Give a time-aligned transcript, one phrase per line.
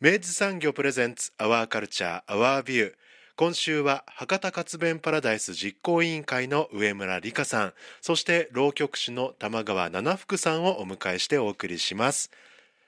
[0.00, 2.92] 明治産業プレゼンツアワーカルチャーアワービュー
[3.34, 12.30] 今週は博多活弁パラダイス実行委員会の上村理香さんそして浪曲師の玉川七福さんをお迎えしてお送りします。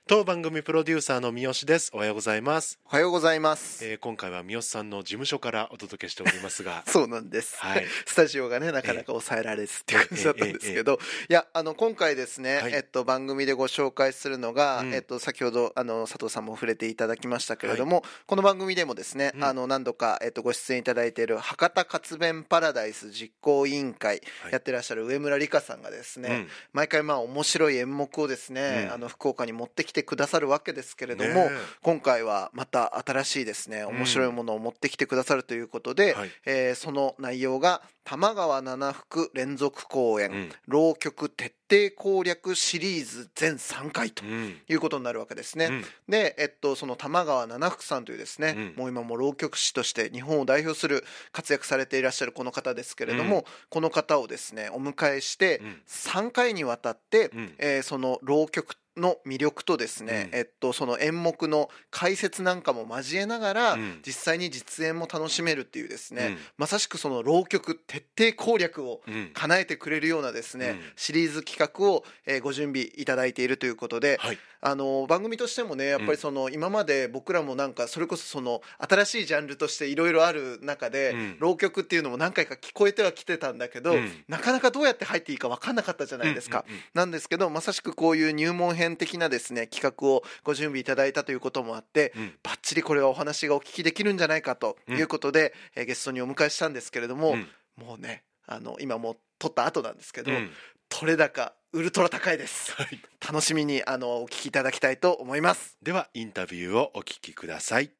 [0.06, 1.92] 当番組プロデューサーの三好です。
[1.94, 2.80] おはようございます。
[2.84, 6.82] おはようございます、えー今回は三好さんの事務所からお届けしておりますが。
[6.88, 7.86] そうなんです、はい。
[8.06, 10.98] スタジオがねなかなか抑えられずっていう感じだったんですけど、
[11.28, 12.72] いやあの今回ですね、はい。
[12.72, 14.94] えっと、番組でご紹介するのが、うん。
[14.94, 19.44] えっと、先ほどあの佐藤さんも触れていただきましたけれども、この番組でもですね、うん。
[19.44, 24.52] あの何度か、えっと、ご出演いただいている博多活弁パラダイス実行委員会はい。
[24.52, 26.48] やってらっしゃる上村理香さんがですね、うん。
[26.72, 28.92] 毎回まあ面白い演目をですね、うん。
[28.94, 31.50] あの福岡に持ってきてくださるわけですけれども、
[31.82, 36.30] 今回はまた新しいですね面白いものを持ってきてくださるということで、はい。
[36.46, 40.52] えーその内容が玉川七福連続公演、うん。
[40.66, 44.56] 浪曲徹底攻略シリーズ全3回とうん。
[44.68, 45.66] いうことになるわけですね。
[45.66, 45.84] うん。
[46.08, 53.44] で、えっと、その玉川七福さんというですね、うんもう今も浪曲師として日本を代表する活躍されていらっしゃるこの方ですけれども、うん。
[53.68, 55.82] この方をですねお迎えしてうん。
[55.86, 57.54] 3回にわたって、うん。
[57.58, 60.38] えーその浪曲の魅力とですね、うん。
[60.38, 64.00] えっと、その演目の解説なんかも交えながら、うん。
[64.06, 66.38] 実際に実演も楽しめるっていうですね、うん。
[66.58, 69.30] まさしくその浪曲徹底攻略をうん。
[69.32, 70.80] 叶えてくれるようなですね、うん。
[70.96, 74.38] シリーズ企画を、えーご準備いただいているということで、はい。
[74.62, 81.36] あの番組としてもねやっぱりその、今まで僕らもなんかそれこそその新しいジャンルとしていろいろある中で、うん。
[81.38, 84.10] 浪曲っていうのも何回か聞こえてはきてたんだけど、うん。
[84.28, 86.64] なかなかどうやって入っていいか分かんなかったじゃないですか。
[86.94, 92.34] なんですけどまさしくこういう入門編的なですね企画をご準備いただいたということもあって、うん。
[92.42, 97.48] バッチリこれはお話がお聞きできるんじゃないかということで、えーゲストにお迎えしたんですけれども、うん。
[97.76, 100.50] もうねあの今もう撮った後なんですけど、うん。
[100.88, 102.72] 取れ高ウルトラ高いです。
[102.72, 103.00] はい。
[103.26, 105.76] 楽しみにあのお聞きいただきたいと思います。
[105.82, 107.90] ではインタビューをお聞きください。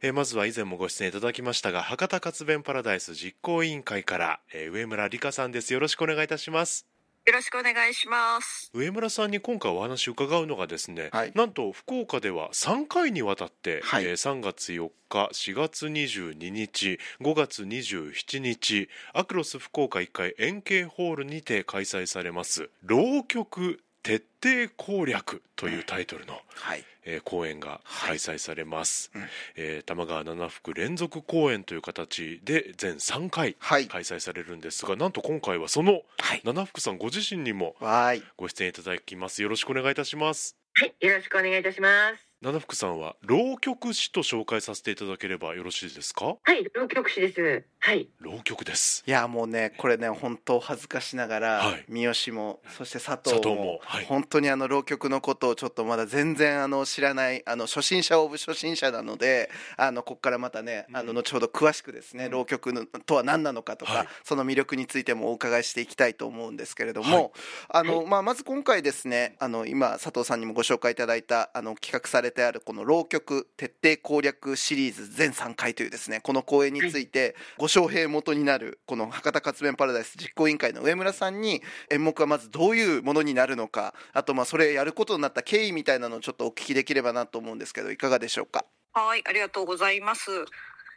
[0.00, 5.72] えーまずは以前もご出演いただきましたが博多活弁パラダイス実行委員会から、えー上村理香さんです。
[5.72, 6.86] よろしくお願いいたします
[7.26, 8.70] よろしくお願いします。
[8.72, 26.84] 上村さんに今回お話を伺うのがですね、はいなんと福岡では3回にわたって、はいえー3月4日4月22日5月27日アクロス福岡1階円形ホールにて開催されます浪曲徹底攻略というタイトルの、はい。
[27.04, 29.22] えー公演が開催されます、うん。
[29.56, 33.86] えー玉川七福連続公演という形で全3回はい。
[33.86, 36.40] 開催されるんですがなんと今回はそのはい。
[36.42, 37.76] 七福さんご自身にも
[38.38, 39.42] ご出演いただきます。
[39.42, 40.56] よろしくお願いいたします。
[40.74, 42.27] はい、よろしくお願いいたします。
[42.40, 46.36] 七福さんは浪曲師と紹介させていただければよろしいですか？
[46.40, 47.64] はい、浪曲師です。
[47.80, 49.02] はい、浪曲です。
[49.08, 51.84] いやもうねこれね本当恥ずかしながら、はい。
[51.88, 54.04] 三好もそして佐藤も佐藤もはい。
[54.04, 64.08] 本当にあの浪曲のことをちょっとまだ全然あの知らないあの初心者オブ初心者なのであのここからまたねあの後ほど詳しくですね、浪曲のとは何なのかとか、はい。
[64.22, 67.30] その魅力についてもお伺いしていきたいと思うんですけれども、はい。
[67.70, 88.64] あのまあ、まず今回ですねあの今佐藤さんにもご紹介いただいたあの企画されてあるこの浪曲徹底攻略シリーズ全3回というですねこの公演についてご招聘元になるこの博多活弁パラダイス実行委員会の上村さんに演目はまずどういうものになるのかあとまあそれやることになった経緯みたいなのをちょっとお聞きできればなと思うんですけどいかがでしょうか？
[88.92, 90.30] はい、ありがとうございます。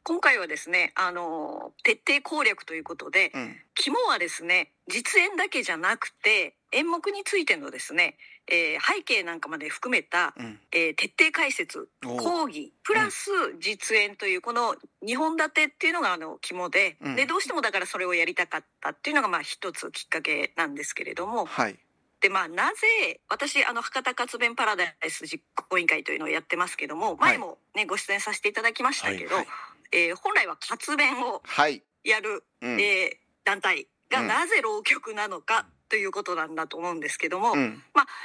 [0.03, 3.55] 今回はですね、あの徹底攻略ということで、うん。
[3.75, 10.59] 肝はですね、実演だけじゃなくて演目についてのですね、えー背景なんかまで含めた、うん。
[10.71, 13.29] えー徹底解説、講義プラス
[13.59, 17.15] 実演というこの2本立てっていうのがあの肝で、うん。
[17.15, 21.77] でどうしてもだからそれをやりたかったっていうのがまあ一つきっかけなんですけれども、はい。
[22.19, 29.47] でまあなぜ私あの博多活弁パラダイス実行委員会というのをやってますけども前もね、ご出演させていただきましたけど、はい。
[29.91, 32.79] えー本来は活弁をはい、やる、うん。
[32.79, 34.27] えー団体がうん。
[34.27, 37.83] なぜ浪曲なのかということなんだと思うんですけども、うん。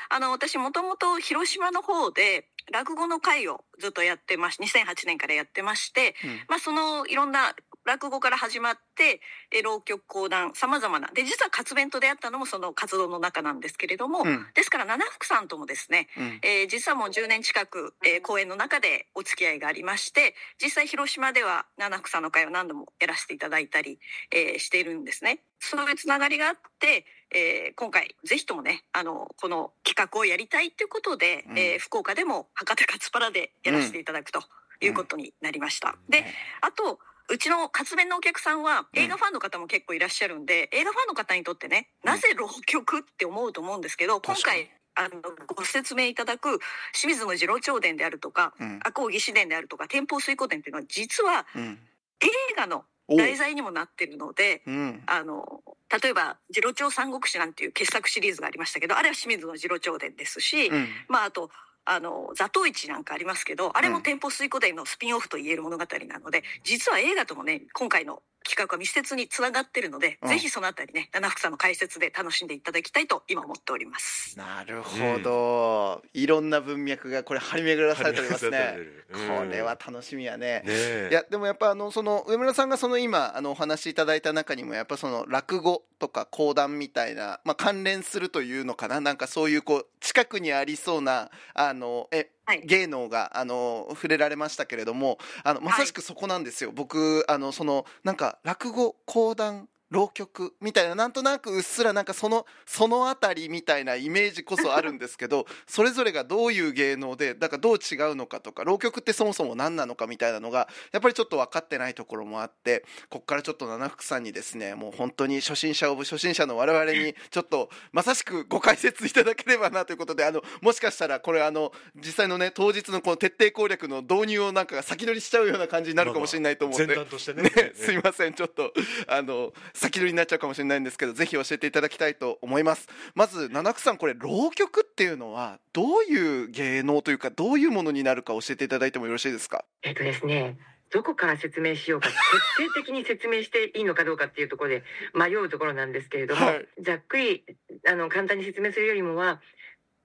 [0.08, 6.14] あの私もともと広島の方で落語の会をずっとやってまし2008年からやってまして、
[6.48, 7.54] まあ、そのいろんな
[7.87, 11.09] 落語から始まってえー浪曲講談さまざまな。
[11.15, 14.47] で実は活弁と出会ったのもその活動の中なんですけれども、うん。
[14.55, 16.41] ですから七福さんともですね、うん。
[16.43, 23.99] えー実はもう10年近く、えー公演の中でお付き合いがありまして実際広島では七福さんの会を何度もやらせていただいたり、
[24.31, 25.41] えーしているんですね。
[25.61, 31.59] そういうつながりがあって、えー今回ぜひともねあのこの企画をやりたいということで、うん。
[31.59, 34.41] えー福岡でも博多カツパラでやらせていただくと
[34.81, 35.97] いうことになりました。
[36.09, 36.25] で
[36.61, 39.02] あとうちの活弁のお客さんはうん。
[39.02, 45.20] 映画ファンの方も結構いらっしゃるんで、映画ファンの方にとってねなぜ浪曲って思うと思うんですけど今回あの
[45.55, 46.58] ご説明いただく
[46.93, 48.81] 清水の次郎長伝であるとかうん。
[48.82, 51.78] 赤穂義士伝であるとか天保水湖伝っていうのは実はうん。
[52.20, 55.02] 映画のお題材にもなってるのでうん。
[55.06, 55.62] あの
[56.02, 60.88] 例えば「次郎長三国志」なんていう傑作シリーズがありましたけどあれは清水の次郎長伝ですし、うん。
[61.08, 61.50] まああと
[61.87, 70.29] あの座頭市なんかありますけどあれうんも天保水湖伝のスピンオフと言える物語なので実は映画ともね今回の企画は密接につながってるので、うん。
[70.29, 74.38] ぜひそのあたりね七福さんの解説で楽しんでいただきたいと今思っております。
[74.38, 78.77] なるほど、いろんな文脈がこれ張り巡らされておりますね。
[79.11, 80.62] これは楽しみやね。
[80.65, 81.09] ねえ。
[81.11, 89.00] いやでもやっぱあのその上村さんがその今あのお話しいただいた中にもやっぱその落語とか講談みたいな、まあ、関連するというのかな。
[89.00, 92.62] なんかそういうこう近くにありそうなあのえはい。
[92.64, 126.87] 芸能があの触れられましたけれどもあのまさしくそこなんですよ、僕あのそのなんか落語講談浪曲みたいななんとなくうっすらなんかそのそのあたりみたいなイメージこそあるんですけど それぞれがどういう芸能でだからどう違うのかとか浪曲ってそもそも何なのかみたいなのがやっぱりちょっと分かってないところもあってここからちょっと七福さんにですねもう本当に初心者オブ初心者の我々に ちょっとまさしくご解説いただければなということであのもしかしたらこれあの実際のね当日のこの徹底攻略の導入をなんか先取りしちゃうような感じになるかもしれないと思って。
[126.87, 128.73] 前段としてね ね、すいませんちょっと
[129.06, 132.88] あの先取りになっちゃうかもしれないんですけどぜひ教えていただきたいと思います。
[133.14, 139.64] まず七久さんこれ浪曲っていうのはどういう芸能というかどういうものになるか教えていただいてもよろしいですか？
[139.82, 140.58] えっとですね、
[140.90, 144.82] どこから説明しようか、徹底的に説明していいのかどうかっていうところで
[145.14, 146.67] 迷うところなんですけれども、はい。
[146.81, 147.44] ざっくり
[147.87, 149.40] あの簡単に説明するよりもは、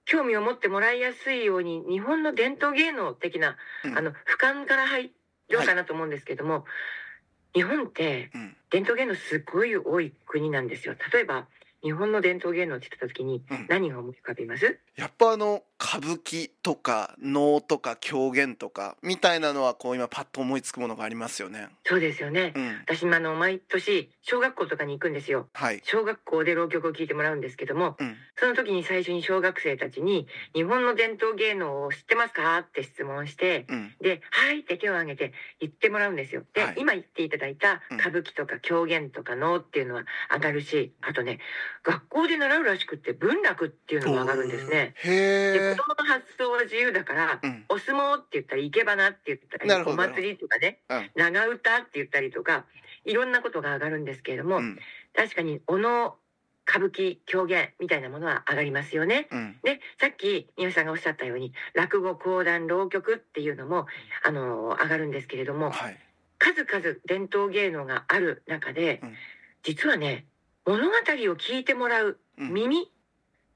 [0.04, 3.98] 興味を持ってもらいやすいように日本の伝統芸能的な、うん。
[3.98, 5.12] あの俯瞰から入
[5.48, 6.64] ろうかなと思うんですけれども、
[7.54, 10.94] 日本ってうん伝統芸能すごい多い国なんですよ。
[11.12, 11.46] 例えば
[11.82, 14.78] 日本の伝統芸能って言った時にうん何が思い浮かびます？
[14.96, 22.52] やっぱあの歌舞伎とか能とか狂言とかみたいなのはこう今パッと思いつくものがありますよねそうですよね。
[22.54, 25.48] うん私もあの毎年小学校とかに行くんですよ。
[25.54, 36.44] はい小学校で浪曲を聴いてもらうんですけども、うんその時に最初に小学生たちに「日本の伝統芸能を知ってますか?」って質問してうんで「はい」って手を挙げて言ってもらうんですよ。
[36.54, 41.38] で、はい今言っていただいたうん歌舞伎とか狂言とか能っていうのは上がるしあとね
[41.82, 44.94] 学校で習うらしくって文楽っていうのも上がるんですね。
[45.04, 47.64] で子供の発想は自由だから、うん。
[47.68, 51.10] お相撲って言ったり生け花って言ったりお祭りとかね、うん。
[51.16, 52.64] 長唄って言ったりとか
[53.04, 54.78] いろんなことが上がるんですけれども、うん。
[55.14, 56.16] 確かにお能
[56.68, 59.28] 歌舞伎狂言みたいなものは上がりますよね。
[59.30, 59.56] うん。
[59.64, 63.86] でさっき宮さんがおっしゃったように落語講談浪曲っていうのも
[64.24, 65.98] あの上がるんですけれどもはい。
[66.38, 69.14] 数々伝統芸能がある中で、うん。
[69.62, 70.26] 実はね
[70.64, 70.92] 物語を
[71.36, 72.52] 聞いてもらううん。
[72.54, 72.90] 耳、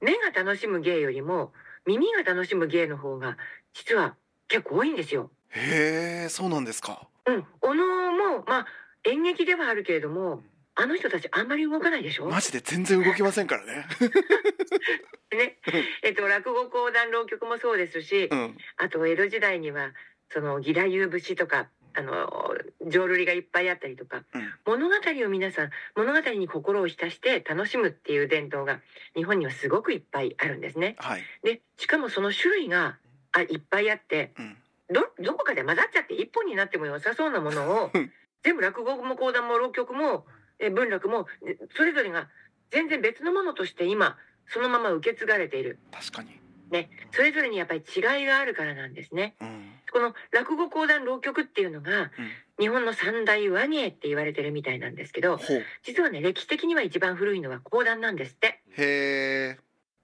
[0.01, 1.53] 目が楽しむ芸よりも
[1.87, 3.37] 耳が楽しむ芸の方が
[3.73, 4.15] 実は
[4.49, 5.31] 結構多いんですよ。
[5.51, 7.09] へえそうなんですか。
[7.27, 8.67] うん、お能もまあ
[9.05, 10.43] 演劇ではあるけれども
[10.75, 12.27] あの人たちあんまり動かないでしょ？
[12.27, 13.87] マジで全然動きませんからね。
[15.33, 15.59] ね、
[16.03, 18.57] えっと落語講談浪曲もそうですし、うん。
[18.77, 19.93] あと江戸時代には
[20.31, 22.55] その義太夫節とかあの
[22.87, 24.53] 浄瑠璃がいっぱいあったりとか、うん。
[24.67, 28.81] 物語を皆さん物語に心を浸して楽しむっていう伝統が
[29.15, 30.95] 日本にはすごくいっぱいあるんですね。
[30.99, 31.23] はい。
[31.43, 32.99] でしかもその種類が
[33.33, 34.57] あいっぱいあってうん。
[34.93, 38.13] どどこかで混ざっちゃって一本になっても良さそうなものを うん。
[38.43, 40.27] 全部落語も講談も浪曲も
[40.59, 42.29] え文楽もえそれぞれが
[42.71, 45.79] 全然別のものとして今そのまま受け継がれている。
[45.91, 46.39] 確かに
[46.71, 49.35] ね、それぞれにやっぱり違いがあるからなんですね。
[49.41, 49.73] うん。
[49.93, 52.11] この落語講談浪曲っていうのがうん。
[52.59, 55.39] 日本の三大和芸って言われてるみたいなんですけど
[55.83, 58.61] 実はね歴史的には一番古いのは講談なんですって。
[58.79, 59.57] へ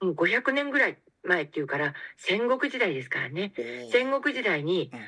[0.03, 3.53] えもう500年ぐらい前っていうから戦国時代ですからね。
[3.91, 5.01] 戦国時代にうん。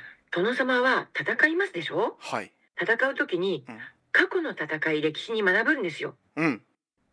[0.44, 2.16] 殿様は戦いますでしょ？
[2.18, 2.50] はい。
[2.80, 3.78] 戦う時にうん。
[4.11, 6.16] 過去の戦い歴史に学ぶんですよ。
[6.37, 6.62] うん。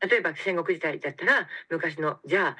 [0.07, 2.57] 例えば戦国時代だったら昔のじゃあ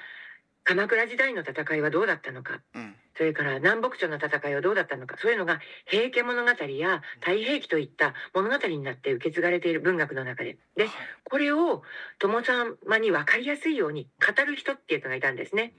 [0.63, 2.61] 鎌倉時代の戦いはどうだったのか。
[2.75, 2.95] うん。
[3.17, 5.17] それから南北朝の戦いはどうだったのか。
[5.17, 10.57] そういうのが「平家物語」や「太平記」といった物語になって受け継がれている文学の中で。
[10.75, 10.87] で
[11.23, 11.83] これを
[12.19, 15.73] 殿様に分かりやすいように語る人っていうのがいたんですね。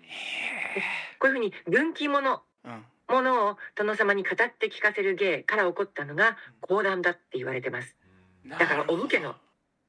[1.19, 2.85] こういうふうに軍記物うん。
[3.09, 7.97] ものを殿様に語って聞かせる芸から起こったのが講談だって言われてます。
[8.47, 9.37] だからお武家の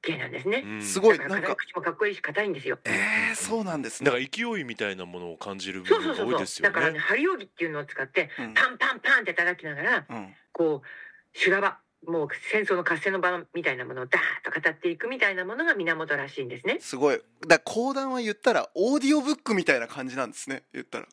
[0.04, 0.64] 芸なんですね。
[0.82, 2.78] すごいだからなんか口もかっこいいし硬いんですよ。
[2.86, 6.36] えー、そうなんですねなんか勢いみたいなものを感じる部そうそう分がそうそう。
[6.36, 7.00] 多いですよだからね、ね。
[7.00, 16.78] 針扇っていうのを使って、うんパンパンパンって叩きながら、うんこう、修羅場、もう戦争の合戦の場みたいなものをダーッと語っていくみたいなものが源らしいんですね。
[16.82, 21.08] すごいだから講談は言ったらオーディオブックみたいな感じなんですね言ったら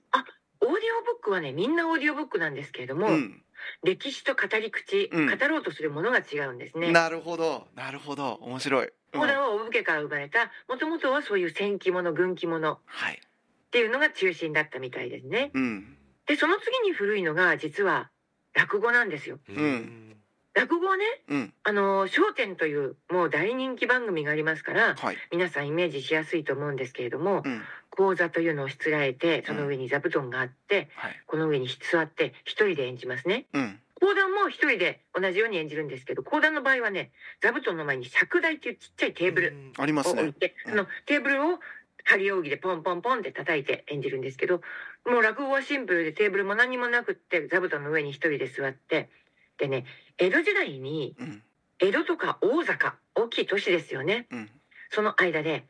[0.61, 3.43] オーディオブックはね、みんなオーディオブックなんですけれども、うん
[3.85, 5.27] 歴史と語り口、うん。
[5.27, 6.93] 語ろうとするものが違うんですね。
[6.93, 7.67] なるほど。
[7.75, 8.35] なるほど。
[8.43, 9.21] 面白い、うん。
[9.21, 13.21] はお武家から生まれた、もともとはそういう戦記物、軍記物っはい。
[13.71, 15.51] ていうのが中心だったみたいですね。
[15.55, 15.97] うん。
[16.27, 18.11] で、その次に古いのが、実は
[18.55, 19.39] 落語なんですよ。
[19.49, 20.17] うん。
[20.53, 21.55] 落語はね、うん。
[21.63, 25.17] あの、笑点というもう大人気番組がありますから、はい。
[25.31, 27.63] 皆さんイメージしやすいと思うんですけれども、うん
[28.01, 31.21] 講座というのをしつらえて、その上に座布団があって、はい。
[31.27, 33.45] この上に座って一人で演じますね。
[33.53, 33.79] うん。
[34.01, 37.11] 講談も一人で同じように演じるんですけど、講談の場合はね、
[37.43, 40.23] 座布団の前に尺台っていうちっちゃいテーブルありますね。
[40.23, 40.71] を置いて、うん。
[40.71, 41.59] そのテーブルを
[42.05, 44.63] 針扇でポンポンポンって叩いて演じるんですけど、
[45.05, 49.11] もう落語はシンプルでテーブルも何もなくって座布団の上に一人で座って、
[49.59, 49.85] でね、
[50.17, 51.43] 江戸時代にうん。
[51.79, 54.27] 江戸とか大阪、大きい都市ですよね。
[54.31, 54.51] うん。
[54.89, 55.67] その間で、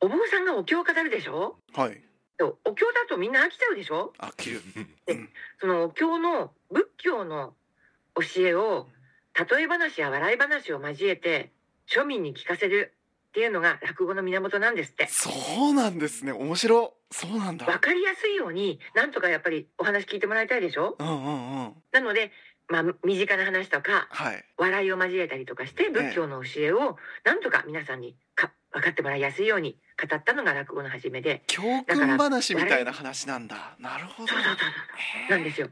[0.00, 1.56] お坊さんがお経を語るでしょ？
[1.74, 2.00] はい。
[2.38, 4.12] とお経だとみんな飽きちゃうでしょ？
[4.18, 4.62] あ切る。
[5.06, 5.28] でうん。
[5.60, 7.54] そのお経の仏教の
[8.14, 8.88] 教えを
[9.34, 11.52] 例え話や笑い話を交えて
[11.88, 12.94] 庶民に聞かせる
[13.28, 15.06] っていうのが落語の源なんですって。
[15.08, 15.30] そ
[15.70, 16.32] うなんですね。
[16.32, 17.66] 面白そうなんだ。
[17.66, 20.96] わかりやすいようになんとかやっぱりお話聞いてもらいたいでしょ？
[20.98, 21.74] うんうんうん。
[21.92, 22.32] なので、
[22.70, 24.44] まあ、身近な話とかはい。
[24.56, 31.42] 笑いを交えたりとかして仏教の教えをなんとか皆さんにか分かってもらいやすいように語ったのが落語の始めで。
[31.48, 33.76] 教訓話みたいな話なんだ。
[33.80, 34.28] なるほど。
[34.28, 34.64] そうそうそうそ
[35.28, 35.30] う。
[35.30, 35.68] なんですよ。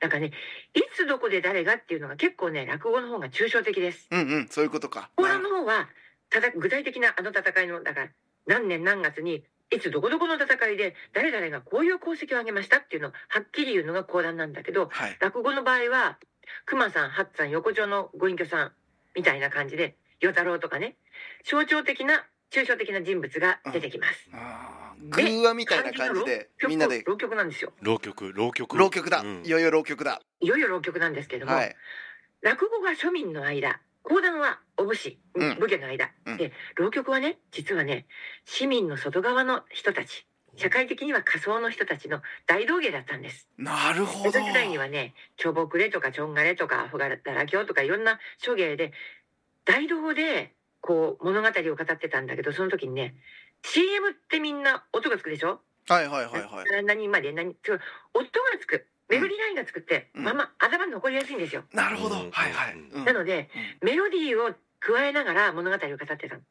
[0.00, 0.30] だからね
[0.74, 4.08] いつどこで誰がっていうのが結構ね落語の方が抽象的です。
[4.10, 5.10] うんうんそういうことか。
[5.16, 5.88] 講談の方は
[6.30, 8.08] ただ具体的なあの戦いのだから
[8.46, 15.16] 何年何月にいつどこどこの戦いで誰々がこういう功績を挙げましたっていうのをはっきり言うのが講談なんだけどはい。
[15.20, 16.18] 落語の場合は
[16.66, 18.72] 熊さん八さん横丁のご隠居さん
[19.14, 20.96] みたいな感じで与太郎とかね
[21.44, 24.28] 象徴的な抽象的な人物が出てきます。
[24.32, 27.02] あー偶話みたいな感じでみんなで。
[27.04, 27.72] 浪曲なんですよ。
[27.82, 28.76] 浪曲浪曲。
[28.76, 29.20] 浪曲だ。
[29.20, 29.42] うん。
[29.44, 30.20] いよいよ浪曲だ。
[30.40, 31.76] いよいよ浪曲なんですけども、はい。
[32.40, 35.58] 落語が庶民の間講談はお武士、うん。
[35.58, 36.36] 武家の間、うん。
[36.36, 38.06] で浪曲はね実はね
[38.44, 40.26] 市民の外側の人たち
[40.58, 43.48] 社会的には仮想の人たちの大道芸だったんです。
[43.56, 44.28] なるほど。
[44.28, 48.92] 江戸時代にはね長木れとかちょんがれとかアフガラキョとかいろんな諸芸で
[49.64, 53.14] 大道でこう物語を語ってたんだけどその時にね
[53.62, 56.84] CM ってみんな音がつくでしょ、はいはいはいはい。
[56.84, 57.32] 何まで？
[57.32, 57.56] 何？
[57.56, 58.28] 音が
[58.60, 58.86] つく。
[59.08, 60.24] メロディーラインがつくって、うん。
[60.24, 61.64] まあまあ頭に残りやすいんですよ。
[61.72, 62.16] なるほど。
[62.16, 62.30] うん。
[62.30, 63.04] はいはい。
[63.04, 63.48] なので、
[63.80, 66.42] メロディーを加えながら物語を語ってたの。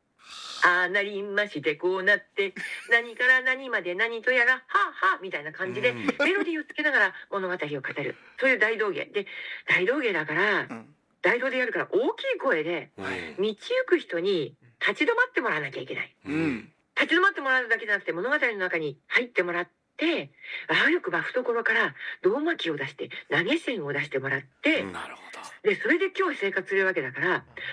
[0.66, 2.54] ああなりましてこうなって
[2.90, 5.98] 何から何まで何とやらはあはあみたいな感じでうん。
[5.98, 8.16] メロディーをつけながら物語を語る。
[8.40, 9.06] そういう大道芸。
[9.06, 9.28] で
[9.70, 10.94] 大道芸だからうん。
[11.22, 13.06] 大道でやるから大きい声でうん。
[13.06, 13.58] 道行
[13.88, 16.16] く人に立ち止まってもらわなきゃいけない。
[16.26, 16.72] うん。
[17.00, 19.68] 立ち止まってもらうだけじゃなくて物語の中に入ってもらっ
[19.98, 20.32] て
[20.68, 21.94] あわよくば懐から
[22.24, 24.84] 胴巻きを出して投げ銭を出してもらって、
[25.64, 27.28] でそれで今日生活するわけだから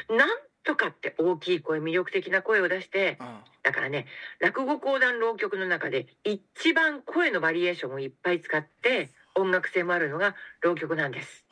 [0.09, 0.29] なん
[0.65, 3.35] とかって大きい声魅力的な声を出してどうん。
[3.63, 4.07] だからね
[4.41, 11.45] 落語講談浪曲の中で一番声のバリエーションをいっぱい使って音楽性もあるのが浪曲なんです。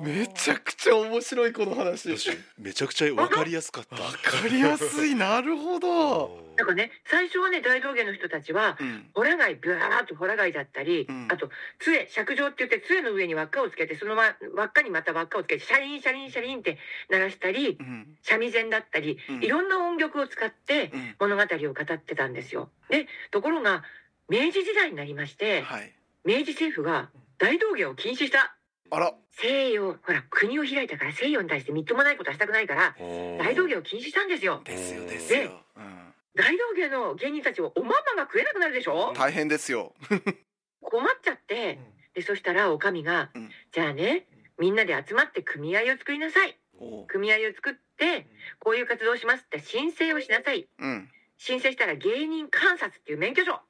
[0.00, 2.16] めちゃくちゃ面白いこの話。
[2.16, 4.02] 私めちゃくちゃわかりやすかった。
[4.02, 5.14] わかりやすい。
[5.14, 6.42] なるほど。
[6.56, 9.06] だからね最初はね大道芸の人たちはうん。
[9.14, 11.28] ホラ貝ブワーッとホラ貝だったり、うん。
[11.30, 16.78] あと杖尺状って言って杖の上に輪っかをつけてそのま輪っかにまた輪っかをつけてシャリンシャリンシャリンって
[17.10, 18.16] 鳴らしたりうん。
[18.22, 19.44] 三味線だったりうん。
[19.44, 21.14] いろんな音曲を使ってうん。
[21.18, 22.70] 物語を語ってたんですよ。
[22.88, 23.82] でところが
[24.28, 25.92] 明治時代になりましてはい。
[26.24, 28.54] 明治政府が大道芸を禁止した
[28.90, 29.14] あら。
[29.32, 32.94] 西洋ほら国を開いたから西洋に対してみっともないことはしたくないから
[33.38, 34.60] 大道芸を禁止したんですよ。
[34.64, 35.60] ですよですよ。
[35.76, 35.94] うん
[36.36, 39.12] 大道芸の芸人たちをおまんまが食えなくなるでしょ？
[39.16, 39.94] 大変ですよ。
[40.82, 41.78] 困っちゃって
[42.14, 43.50] でそしたらおかみが、うん。
[43.72, 44.26] じゃあね
[44.58, 46.58] みんなで集まって組合を作りなさい。
[46.78, 48.26] お組合を作って
[48.58, 50.66] こういう活動をしますって申請をしなさい。
[50.78, 51.10] うん。
[51.36, 53.60] 申請したら芸人観察っていう免許証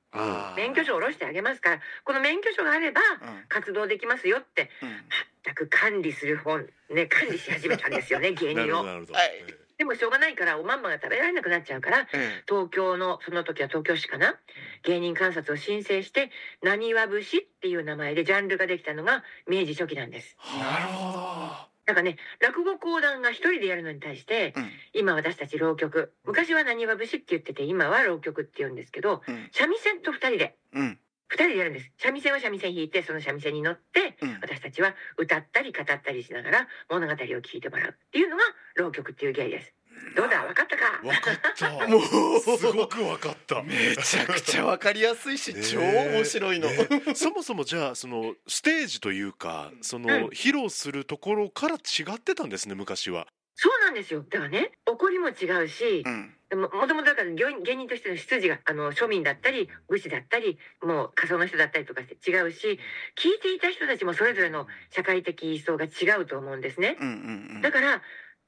[0.57, 3.45] 免許証を下ろしてあげますからこの免許証があればうん。
[3.49, 4.89] 活動できますよってうん。
[5.45, 9.45] 全く管理する本ね管理し始めたんですよね 芸なる人をほどなるほど、はい。
[9.49, 14.39] えでもしょうがないからおまんまが食べられなくなっちゃうからえ東京のその時は東京市かな？
[14.85, 16.31] 芸人観察を申請して
[16.63, 20.37] 「なにわ節」っていう名前でジャンルができたのが明治初期なんです。
[20.57, 24.71] えなるほなんかね落語講談が一人でやるのに対してどうん。
[24.95, 29.49] 今私たち浪曲昔はなにわ節って言ってて今は浪曲って言うんですけどうん。
[29.53, 30.99] 三味線と二人でうん。
[31.29, 31.91] 二人でやるんです。
[31.99, 34.39] 三味線は三味線弾いてその三味線に乗ってうん。
[34.41, 38.43] 私たちは歌ったり語ったりしながら物語を聞いてもらうっていうのが
[38.77, 39.75] 浪曲っていう芸です
[40.17, 40.43] どうだ？
[40.43, 41.01] 分かったか？
[41.07, 41.71] わかった。
[41.89, 42.59] もう。
[42.59, 43.63] すごくわかった。
[43.63, 46.69] めちゃくちゃわかりやすいし超面白いの、
[47.15, 50.25] そもそもじゃあそのステージというかその、うん。
[50.29, 53.27] 披露するところから違ってたんですね昔は。
[53.57, 54.25] そうなんですよ。
[54.29, 56.35] だからね怒りも違うしうん。
[56.51, 62.79] でももともとだから芸芸人としての出自があの庶民だったり武士だったりもう仮想の人だったりとかして違うし
[63.17, 66.97] 聞いていた人たちもそれぞれの社会的位相が違うと思うんですね。
[67.01, 67.61] うんうんうん。
[67.63, 68.03] だから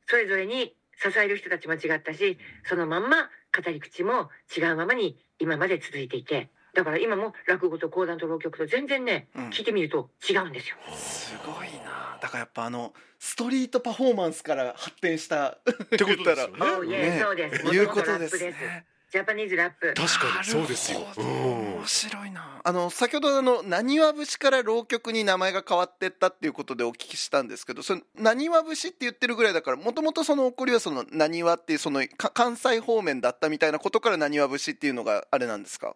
[0.07, 9.49] それぞれに支える人たちも違ったしそのまんま語り口も違うままに今まで続いていてだから今も落語と講談と浪曲と全然ねうん。
[9.49, 10.77] 聞いてみると違うんですよ。
[10.95, 12.19] すごいな。
[12.21, 16.59] だからやっぱあのストリートパフォーマンスから発展したってことですよね。
[16.61, 17.65] Oh yeah そうです。
[17.65, 18.39] いうことです。
[18.45, 19.95] ねジャパニーズラップ。
[19.95, 21.01] 確かにそうですよ。
[21.17, 22.61] 面白いな。
[22.63, 35.95] あの先ほどあのなにわ節から浪曲に名前が変わってったっていうことでお聞きしたんですけどそのなにわ節って言ってるぐらいだからもともとその起こりはそのなにわっていうそのか関西方面だったみたいなことからなにわ節っていうのがあれなんですか？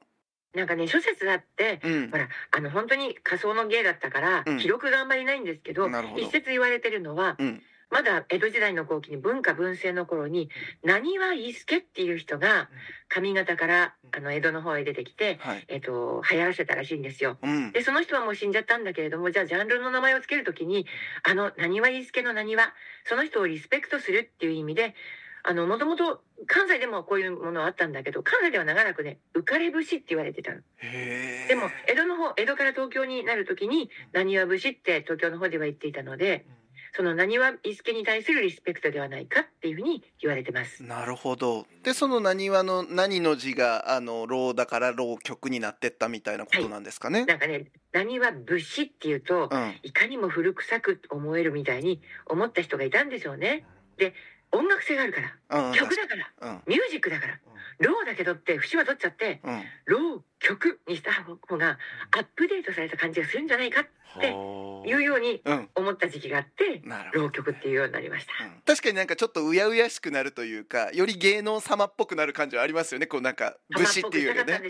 [0.54, 2.10] なんかね諸説あってうん。
[2.10, 4.58] ほらあの本当に仮想の芸だったから、うん。
[4.58, 5.88] 記録があんまりないんですけど。
[6.16, 10.48] 一説言われてるのはうんまだ江戸時代の後期に文化文政の頃に
[10.82, 12.68] 浪速伊助っていう人が
[13.08, 15.64] 上方からあの江戸の方へ出てきて、はい。
[15.68, 17.38] えっと流行らせたらしいんですよ。
[17.42, 17.72] うん。
[17.72, 20.86] でその人はもう死んじゃったんだけれどもじゃあジャンルの名前をつけるときに
[21.28, 22.72] あの浪速伊助の浪速
[23.04, 24.94] その人をリスペクトするっていう意味で
[25.42, 30.60] あのもともと関西でもこういうものはあったんだけど関西では長らくね浮かれ節って言われてたの。
[31.48, 36.46] でも江戸の方江戸から東京になる時に浪速節って東京の方では言っていたので
[36.94, 40.82] その浪速伊助に対するリスペクトではないかっていうふうに言われてます。
[40.82, 41.66] なるほど。
[41.82, 49.74] でそのなにわの何の字があの浪だから浪曲になってったみたいなことなんですかね、なんかね浪速節っていうとうん。
[49.82, 53.64] いかにも古臭く思えるみたいに思った人がいたんでしょうね。
[53.96, 54.14] で
[54.52, 56.62] 音楽性があるからうん曲だからうん。
[56.66, 57.38] ミュージックだから
[57.78, 59.62] ローだけどって節は取っちゃってうん。
[59.86, 61.78] ロー曲にした方が
[62.16, 63.90] アップデートされた感じがするんじゃないかって
[64.30, 65.68] はあいうようにうん。
[65.74, 67.22] 思った時期があってなるほど。
[67.24, 68.44] 浪曲っていうようになりました。
[68.44, 68.62] うん。
[68.66, 74.60] 確かになんかちょっとうやうやしくなるというかより芸能様っぽくなる感じはありますよねこうなんか武士っていうよりね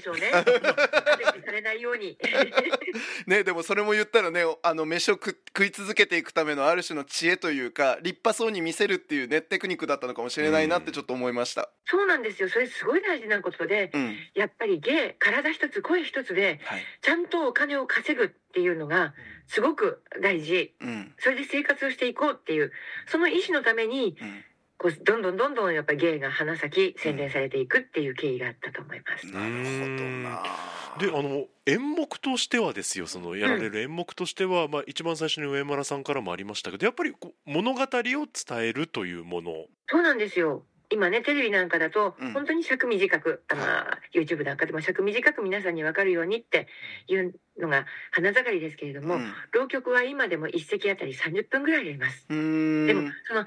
[1.51, 2.19] されないように。
[3.27, 11.71] ねでもそれも言ったらねあの飯を食食い続けていくためのある種の知恵というか立派そうに見せるっていうねテクニックだったのかもしれないなってちょっと思いました。
[11.87, 12.49] そうなんですよ。
[12.49, 14.17] それすごい大事なことで、うん。
[14.35, 16.83] やっぱり芸、体一つ、声一つで、はい。
[17.03, 19.15] ちゃんとお金を稼ぐっていうのが、
[19.47, 20.75] すごく大事。
[20.81, 21.15] うん。
[21.19, 22.73] それで生活をしていこうっていう、
[23.07, 24.45] その意思のために、うん。
[24.79, 29.27] こう、どんどんどんどんやっぱり芸が花咲き、洗練されていくっていう経緯があったと思います。
[29.27, 30.81] なるほどな。
[30.99, 38.27] であの演目としてはですよそのやられる演目としては、まあ、一番最初に上村さんからもありましたけどやっぱりこう物語を伝
[38.59, 39.53] えるというもの。
[39.89, 40.65] そうなんですよ。
[40.91, 42.33] 今ねテレビなんかだとうん。
[42.33, 46.67] 本当に尺短く、あまあ YouTube なんかでも尺短く皆さんに分かるようにって
[47.07, 49.33] いうのが花盛りですけれども、うん。
[49.53, 52.27] 浪曲は今でも一席あたり30分ぐらいやります。
[52.29, 53.47] でもその30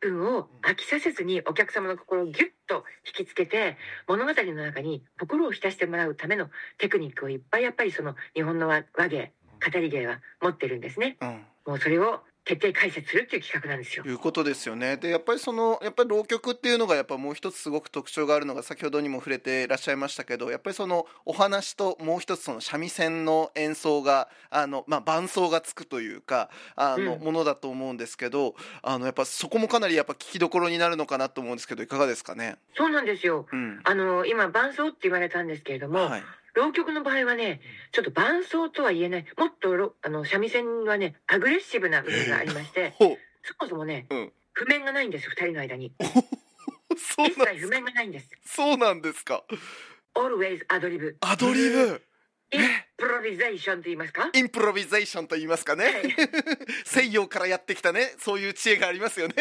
[0.00, 9.32] 分を飽きさせずにお客様の心をギュッと引きつけて物語の中に心を浸してもらうためのテクニックをいっぱいやっぱりその日本の和和芸
[9.72, 11.16] 語り芸は持ってるんですね。
[11.20, 11.44] うん。
[11.66, 14.04] もうそれを徹底解説するっていう企画なんですよ。
[14.04, 32.56] いうことですよねでやっぱりそのやっぱり浪曲っていうのがやっぱもう一つすごく特徴があるのが先ほどにも触れていらっしゃいましたけどやっぱりそのお話ともう一つその三味線の演奏があの、まあ、伴奏がつくというかあの、うんものだと思うんですけどあのやっぱそこもかなりやっぱ聞きどころになるのかなと思うんですけどいかがですかね？
[32.74, 33.46] そうなんですよ。
[33.52, 36.22] うんあの今伴奏って言われたんですけれども、はい
[36.58, 37.60] 浪曲の場合はね
[37.92, 39.26] ちょっと伴奏とは言えない。
[39.36, 43.18] もっとろあの三味線はねアグレッシブな部分がありましてほう。
[43.42, 44.32] そもそもねうん。
[44.52, 45.92] 譜面がないんです二人の間に。
[46.98, 47.66] そうなんです。
[47.66, 48.30] 一切譜面がないんです。
[48.44, 49.44] そうなんですか。
[50.14, 51.16] Always アドリブ。
[51.20, 52.02] アドリブ
[52.50, 52.60] イン
[52.96, 54.30] プロビゼーションと言いますか？
[54.32, 55.94] インプロビゼーションと言いますかね、はい。
[56.84, 58.14] 西洋からやってきたね。
[58.18, 59.34] そういう知恵がありますよね。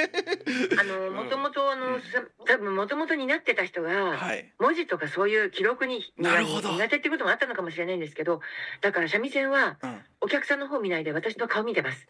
[0.79, 2.01] あのもともとあの、うん。
[2.01, 4.51] さ多分もともと担ってた人が、はい。
[4.59, 8.41] 文字とかそういう記録に苦手ってこともあったのかもしれないんですけど
[8.81, 10.01] だから三味線はうん。
[10.21, 12.07] お客さんの方見ないで私の顔見てます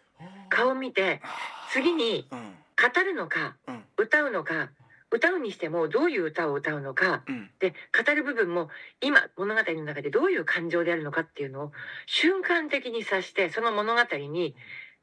[0.50, 1.22] 顔見て
[1.72, 4.70] 次にうん語るのかうん歌うのか
[5.10, 7.50] 歌うにしてもどういう歌を歌うのかうん。
[7.60, 8.70] で語る部分も
[9.02, 11.72] 今物語の中でどういう感情であるのかっていうのを
[12.06, 14.56] 瞬間的に察してその物語に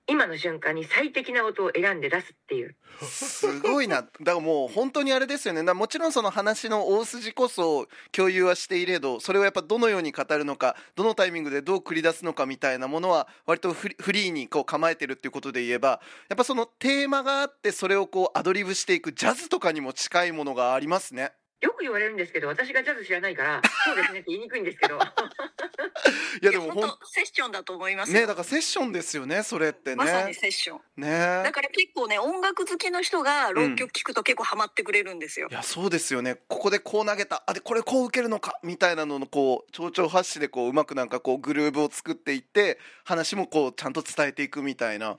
[0.06, 2.76] 今の瞬間に最適な音を選んで出すっていう。
[3.02, 4.02] すごいな。
[4.02, 5.62] だからもう本当にあれですよね。
[5.72, 21.32] もちろんその話の大筋こそ共有はしていれどそれをやっぱどのように語るのかどのタイミングでどう繰り出すのかみたいなものは割とフリフリーにこう構えてるっていうことで言えばやっぱそのテーマがあってそれをこうアドリブしていくジャズとかにも近いものがありますね。
[21.64, 24.98] よく言われるんですけど私がジャズ知らないから そうですねって言いにくいんですけど。
[26.42, 28.20] いやでもほん本当セッションだと思いますよ。
[28.20, 29.96] ねだからセッションですよねそれってね。
[29.96, 30.80] まさにセッション。
[30.96, 31.08] ね。
[31.42, 35.48] だから結構ね音楽好きの人が浪曲聞くと結構ハマってくれるんですよ。
[35.50, 36.36] い、やそうですよね。
[36.48, 45.16] ここでこう投げたあでこれこう受けるのかみたいなののこう蝶々発しでこううまくなんかこうグルーブを作っていって話もこうちゃんと伝えていくみたいな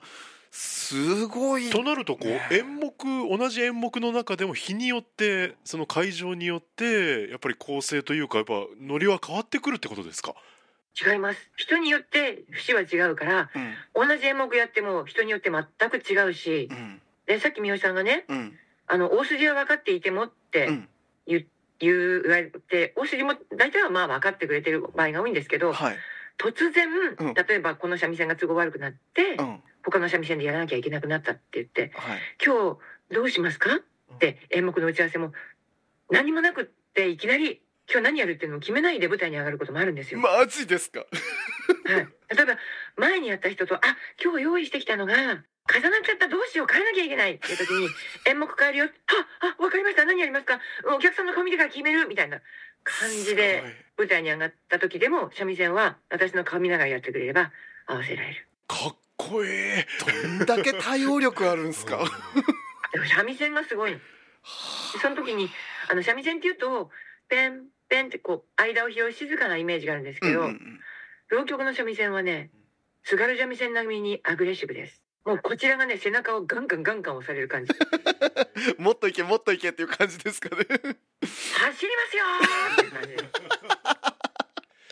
[0.50, 2.92] すごいとなるとこう、ね演目
[3.36, 10.34] 同じ演目の中でも日によってその会場によってやっぱり構成というかやっぱノリは変わってくるってことですか？
[10.98, 11.50] 違います。
[11.56, 14.08] 人によって節は違うからうん。
[14.08, 17.02] 同じ演目やっても人によって全く違うしうん。
[17.26, 18.58] でさっき三好さんがねうん。
[18.86, 20.88] あの大筋は分かっていてもってうん。
[21.26, 21.46] 言う
[21.80, 25.96] 言う言われて大筋も大体はまあ分かってくれてる場合が多いんですけどはい。
[26.38, 27.34] 突然、うん。
[27.34, 29.38] 例えばこの三味線が都合悪くなって、
[29.88, 31.92] 他の三味線でやらなきゃいけなくなったって言って
[32.44, 32.76] 「今
[33.08, 33.76] 日どうしますか?」
[34.14, 35.32] って演目の打ち合わせも
[36.10, 40.20] 何もなくっていきなり「今日何やる?」っていうのを決めないで舞台に上がることもあるんですよ。
[40.20, 41.00] マジですか？
[41.00, 41.06] は
[42.00, 42.58] い、例えば
[42.96, 47.88] 前にやった人と「あ今日用意してきたのが重なっちゃったどうしよう変えなきゃいけない」っていう時に
[48.26, 48.84] 演目変えるよ
[49.40, 50.60] 「ああ分かりました何やりますか？
[50.84, 52.40] お客さんの顔見てから決める」みたいな
[52.84, 53.62] 感じで
[53.96, 57.52] 舞台に上がった時でも三味線は私の顔見ながらやってくれれば
[57.86, 58.46] 合わせられる。
[58.68, 59.50] かっこいい
[60.22, 61.98] どんだけ対応力あるんですか？
[62.92, 63.98] でも三味線がすごい。
[65.02, 65.50] その時に
[65.88, 66.90] あの三味線っていうと
[67.28, 70.80] ペンペンってこう間を拾う静かなイメージがあるんですけど、うんうん
[71.28, 72.50] 浪曲の三味線はね
[73.02, 75.02] 津軽三味線並みにアグレッシブです。
[75.24, 77.72] もうこちらがね背中をガンガンガンガン押される感じ。
[78.78, 80.64] う んもっといけもっといけっていう感じですかね。
[80.64, 83.25] 走りますよーっていう感じで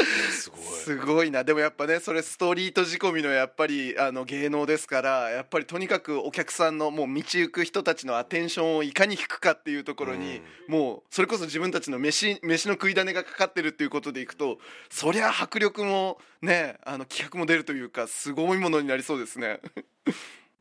[0.04, 0.42] す。
[0.42, 14.58] すごいすごいなでもやっぱねそれストリート仕込みのやっぱりあの芸能ですからやっぱりとにかくお客さんのもう道行く人たちのアテンションをいかに引くかっていうところに、もうそれこそ自分たちの飯飯の食い種がかかってるっていうことでいくと
[14.90, 19.60] そりゃ迫力もねあの気迫も出るというかすごいものになりそうですね。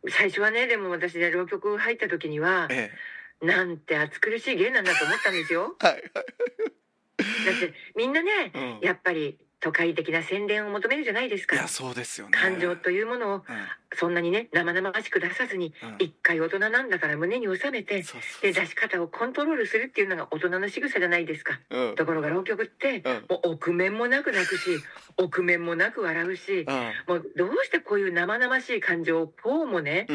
[0.10, 2.92] 最初はねでも私ね浪曲入った時にはえ
[3.42, 5.76] なんて暑苦しい芸なんだと思ったんですよ。
[5.84, 6.24] え、はいだ
[7.22, 11.56] ってみんなねはい、うん、やっぱり都会的な洗練を求めるじゃないですか。
[11.56, 11.70] いや。
[11.70, 12.38] そうですよね。
[12.38, 13.44] 感情というものをうん。
[13.96, 15.96] そんなにね生々しく出さずにうん。
[16.06, 18.04] 一回大人なんだから胸に収めて
[18.42, 21.62] で出し方をコントロールするっていうのが大人の仕草じゃないですか。
[21.70, 21.96] うん。
[21.96, 23.14] ところが浪曲ってうん。
[23.30, 24.84] もう臆面もなく泣くし
[25.16, 26.66] 臆面もなく笑うし
[27.08, 30.08] もうどうしてこういう生々しい感情をこうもね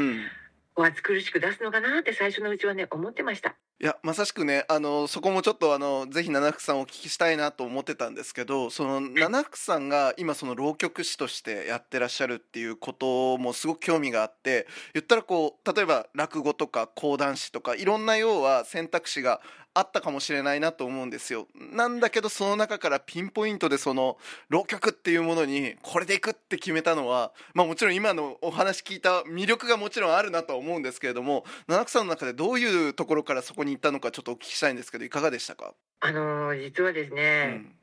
[0.79, 3.57] うんうんこう暑苦しく出すのかなって最初のうちはね思ってました。
[3.81, 19.41] いやまさしくねあのそこもちょっとあのぜひ七福さんお聞きしたいなと思ってたんですけどその七福さんが今その浪曲師としてやってらっしゃるっていうこともすごく興味があって言ったらこう例えば落語とか講談師とかいろんな要は選択肢が
[19.79, 21.47] あったかもしれないなと思うんですよ。
[21.55, 37.77] なんだけどその中からピンポイントでその浪曲っていうものにこれでいくって決めたのはまあもちろん今のお話聞いた魅力がもちろんあるなとは思うんですけれども七福さんの中でどういうところからそこに行ったのかちょっとお聞きしたいんですけどいかがでしたか、あのー実はですうね、ん、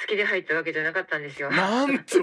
[0.00, 1.50] 好きで入ったわけじゃなかったんですよ。
[1.50, 2.16] なんと？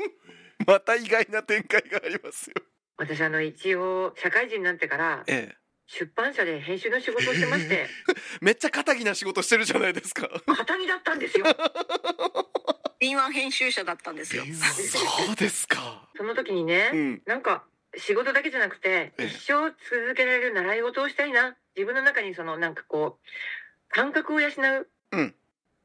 [0.66, 2.56] また意外な展開がありますよ。
[2.96, 5.56] 私あの一応社会人になってからええ
[5.88, 7.88] 出版社で編集の仕事をしてまして。
[8.42, 10.28] めっちゃ堅気な仕事してるじゃないですか。
[10.46, 11.46] 肩にだったんですよ。
[13.00, 14.44] 敏腕編集者だったんですよ。
[14.44, 16.06] そうですか。
[16.14, 17.22] その時にね、うん。
[17.24, 17.64] なんか
[17.96, 19.26] 仕事だけじゃなくてええ。
[19.28, 21.56] 一生続けられる習い事をしたいな。
[21.74, 25.34] 自分の中にそのなんかこう感覚を養う、うん。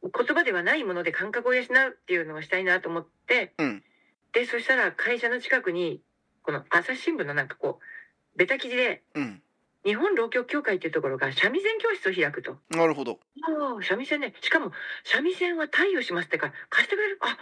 [0.03, 3.53] 言葉ではないもので感覚を養うっていうのをしたいなと思って。
[3.57, 3.83] うん。
[4.33, 6.01] でそしたら会社の近くに
[6.41, 9.43] この朝日新聞のなんかこうベタ記事でうん
[9.85, 12.57] 日本浪曲協会っていうところが三味線教室を開くと。
[12.69, 13.19] なるほど。
[13.81, 14.33] 三味線ね。
[14.41, 14.71] しかも
[15.03, 17.17] 三味線は貸与しますってから貸してくれる。
[17.21, 17.37] あ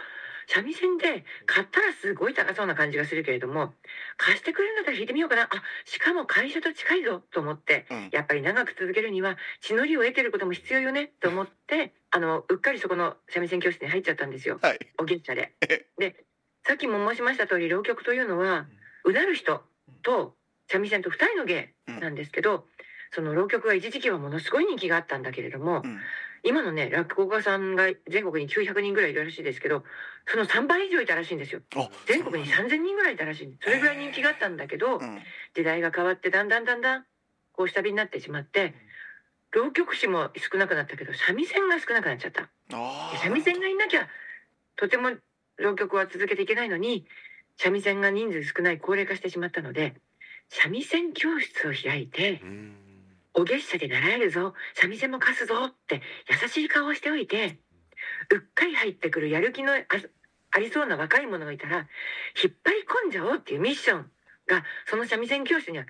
[0.48, 3.74] 三味線で買ったらすごい高そうな感じがするけれども
[4.16, 5.44] 貸してくれるんだったら弾いてみようかな。
[5.44, 5.48] あ
[5.84, 8.08] しかも会社と近いぞと思ってうん。
[8.12, 14.58] やっぱり長く続けるには血のりを得てることも必要よねと思ってあのうっかりそこの三味線教室に入っちゃったんですよ。
[14.60, 14.78] はい。
[14.98, 15.52] お月謝で。
[15.68, 15.86] え。
[15.96, 16.24] で
[16.64, 18.66] さっきも申しました通り浪曲というのは
[19.04, 19.62] うなる人
[20.02, 20.34] と
[20.68, 22.66] 三味線と二人の芸なんですけど、
[23.14, 25.98] その浪曲が一時期はものすごい人気があったんだけれども、うん。
[26.44, 29.84] 今のね落語家さんが全国に900人ぐらいいるらしいですけど
[30.26, 31.60] その3倍以上いたらしいんですよ。
[31.76, 33.56] あ全国に3000人ぐらいいたらしい。
[33.62, 35.20] それぐらい人気があったんだけどうん。
[35.54, 37.04] 時代が変わってだんだんだんだん
[37.52, 38.74] こう下火になってしまって
[39.52, 42.48] 浪曲師も少なくなったけど三味線が少なくなっちゃった
[43.22, 44.08] 三味線がいなきゃ
[44.76, 45.10] とても
[45.58, 47.04] 浪曲は続けていけないのに
[47.56, 49.94] 三味線が人数少ない高齢化してしまったので
[50.52, 52.76] 三味線教室を開いてうん。
[53.34, 57.58] お月謝で習えるぞ三味線も貸すぞって優しい顔をしておいて
[58.30, 59.76] うっかり入ってくるやる気のあ
[60.54, 61.78] ありそうな若い者がいたら
[62.42, 64.10] 引っ張り込んじゃおうっていうミッション
[64.46, 65.84] がその三味線教室には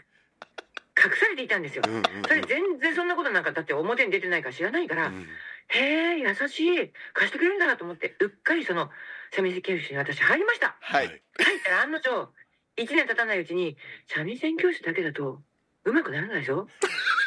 [0.96, 1.82] 隠されていたんですよ。
[2.28, 5.26] それ全然そんなことなんかだって表に出てないから知らないから、うん。
[5.68, 8.90] へえ優しい貸してくれるんだなと思ってうっかりその
[9.34, 10.76] 三味線教室に私入りました。
[10.80, 11.06] はい。
[11.06, 11.20] 入っ
[11.64, 12.30] たら案の定
[12.78, 15.40] 1年経たないうちに三味線教室だけだと
[15.84, 16.66] うまくならないぞ。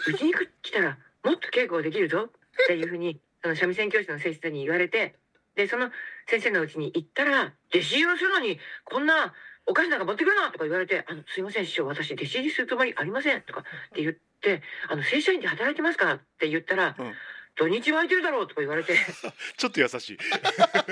[0.08, 2.30] うちに来たらもっと稽古ができるぞ。
[2.30, 5.16] っていうふうにその三味線教室の先生に言われて
[5.56, 5.92] でその
[6.28, 9.34] 先生のうちに行ったら弟子入りをするのにこんな
[9.68, 17.14] お菓子なんか持ってくるなとか言われて「あのすいません師匠私弟子入りするつもりありません」とかって言って「あの正社員で働いてますから」って言ったら「うん。
[17.58, 18.96] 土日は空いてるだろう」とか言われて。
[19.58, 20.00] ちょっと優しい。
[20.00, 20.86] ちょっ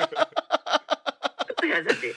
[1.57, 2.15] と優しい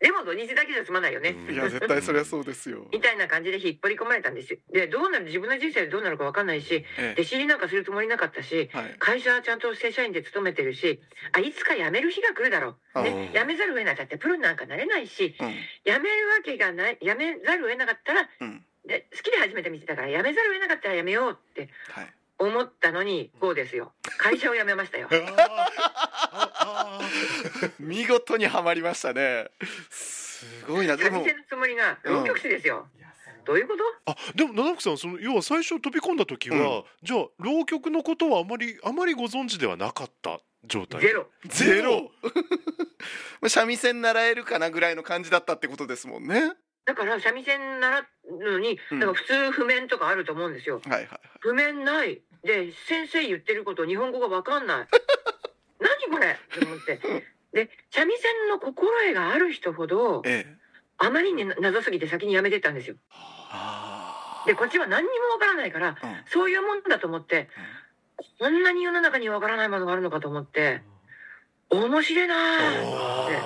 [0.00, 1.30] でも土日だけじゃ済まないよね。
[1.30, 2.86] うんいや絶対そりゃそうですよ。
[2.92, 4.58] みたいな感じで引っ張り込まれたんですよ。
[4.70, 8.94] でどうなる自分の人生でどうなるか分かんないしえ弟子入りなんかするつもりなかったしえはい。
[8.98, 11.00] 会社はちゃんと正社員で勤めてるし
[11.32, 15.48] あいつか辞める日が来るだろう、うんね、辞めざるを得ないだってプロになんかなれないしうん。
[15.84, 18.64] 辞めるわけがない辞めざるを得なかったらうん。
[18.86, 22.06] で好きで始めた道だから辞めざるを得なかったら辞めようってはい
[22.38, 23.92] 思ったのにこうですよ。
[24.18, 25.08] 会社を辞めましたよ。
[25.12, 25.14] あ。
[25.14, 25.34] ー。
[25.40, 27.00] ああ
[27.78, 29.50] 見事にはまりましたね。
[29.90, 30.96] すごいな。
[30.96, 31.18] でも。
[31.18, 32.88] 三味線のつもりが浪曲師ですよ、
[33.44, 33.74] どういうこ
[34.06, 34.12] と？
[34.12, 41.00] あでも七福さんその要は最初飛び込んだ時は、じゃあ浪曲のことはあまりあまりご存知ではなかった状態？
[41.00, 41.30] ゼロ。
[41.46, 42.10] ゼロ。
[43.48, 46.40] 三味線習えるかなぐらいの感じだったってことですもんね。
[46.40, 46.56] はい
[46.88, 48.98] だから三味線習うのに、うん。
[48.98, 50.80] だから普通譜面とかあると思うんですよ。
[50.88, 51.08] はい。
[51.40, 54.88] 譜面ないで先生言ってること日本語が分かんない。
[55.80, 56.36] 何これ？
[56.58, 57.00] と思って。
[57.52, 60.56] で三味線の心得がある人ほどええ。
[60.98, 62.96] あまりに謎すぎて先にやめてったんですよ。
[63.10, 66.24] あでこっちは何にも分からないからあうん。
[66.26, 67.48] そういうもんだと思って
[68.38, 70.82] こんなに世の中に分からないものがあるのかと思って
[71.70, 73.38] 面白いなーって。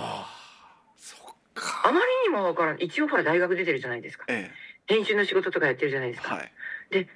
[1.84, 2.82] あまりにも分からん。
[2.82, 4.24] 一応ほら大学出てるじゃないですか。
[4.28, 4.50] え
[4.86, 6.34] 編集の仕事とかやってるじゃないですか、
[6.90, 7.08] えはい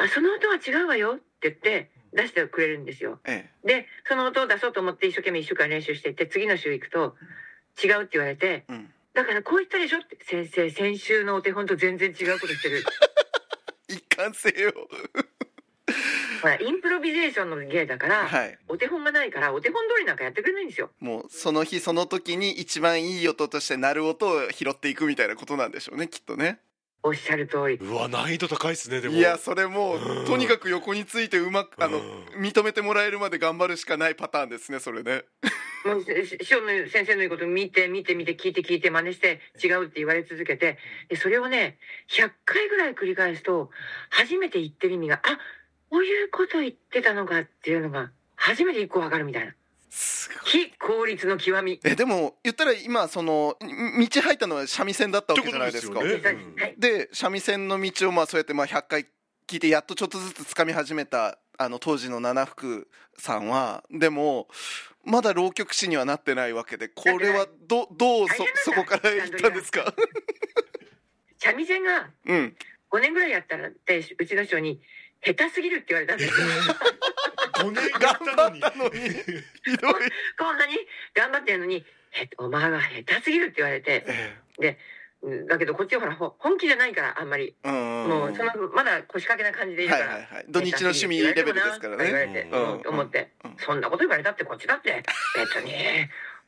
[0.00, 3.20] あその音は違うわよって言って出してくれるんですよ。
[3.24, 7.14] えでその音を出そうと思って一生懸命1週間練習していって次の週行くと
[7.82, 12.84] 違うって言われてえうんだからこう言ったでしょって先生先週のお手本と全然違うことしてる
[13.88, 14.88] 一貫性を。
[16.40, 18.58] ほらインプロビゼーションの芸だから、はい。
[18.68, 20.90] お手本がないからお手本通りなんかやってくれないんですよ。
[21.00, 26.60] もうその日その時に一番いい音として鳴る音を拾っていくみたいなことなんでしょうねきっとね
[27.02, 27.76] おっしゃる通り。
[27.76, 29.14] うわ難易度高いですねでも。
[29.14, 35.24] いやそれもうんうとにかく横についてうまくあのうん認めてもらえるまで頑張るしかないパターンですねそれね。
[35.84, 40.76] もうし師匠の先生の言うこと見て見て見て聞いて聞いて真似して違うって言われ続けて
[41.08, 41.78] でそれをね
[42.10, 43.70] 100回ぐらい繰り返すと
[44.10, 45.38] 初めて言ってる意味があ
[45.88, 49.54] こういうこと言ってたのかっていうのが初めて一個わかるみたいな
[49.90, 51.80] 非効率の極み。
[51.84, 56.00] えでも言ったら今そのん道入ったのは三味線だったわけじゃないですか。
[56.78, 59.06] で三味線の道をまあそうやってまあ100回
[59.48, 64.46] 聞いてやっとちょっとずつ掴み始めたあの当時の七福さんはでも
[65.04, 69.92] まだ浪曲師にはなってないわけでこれはどどうそそこから行ったんですか？
[71.38, 72.56] 三味線がうん。
[72.92, 74.80] 5年ぐらいやったらってうちの師匠に
[75.24, 76.40] 下手すぎるって言われたんです。
[76.40, 76.46] よ
[77.54, 78.60] 5年や頑ったのに。
[78.60, 78.90] 張ったのに。
[78.90, 79.92] ひどい、
[80.38, 80.76] こんなに
[81.14, 84.04] 頑張ってるのにへお前は下手すぎるって言われて。
[84.62, 84.78] え
[85.22, 87.54] うんだけどこっちはほらほ本気じゃないからあんまり。
[87.62, 90.46] もうそのまだ腰掛けな感じでいるから、はいはいはい。
[90.48, 92.48] 土日の趣味レベルですからね言われて、
[92.88, 93.56] 思って、うん。
[93.58, 95.02] そんなこと言われたってこっちだって。
[95.36, 95.72] 別に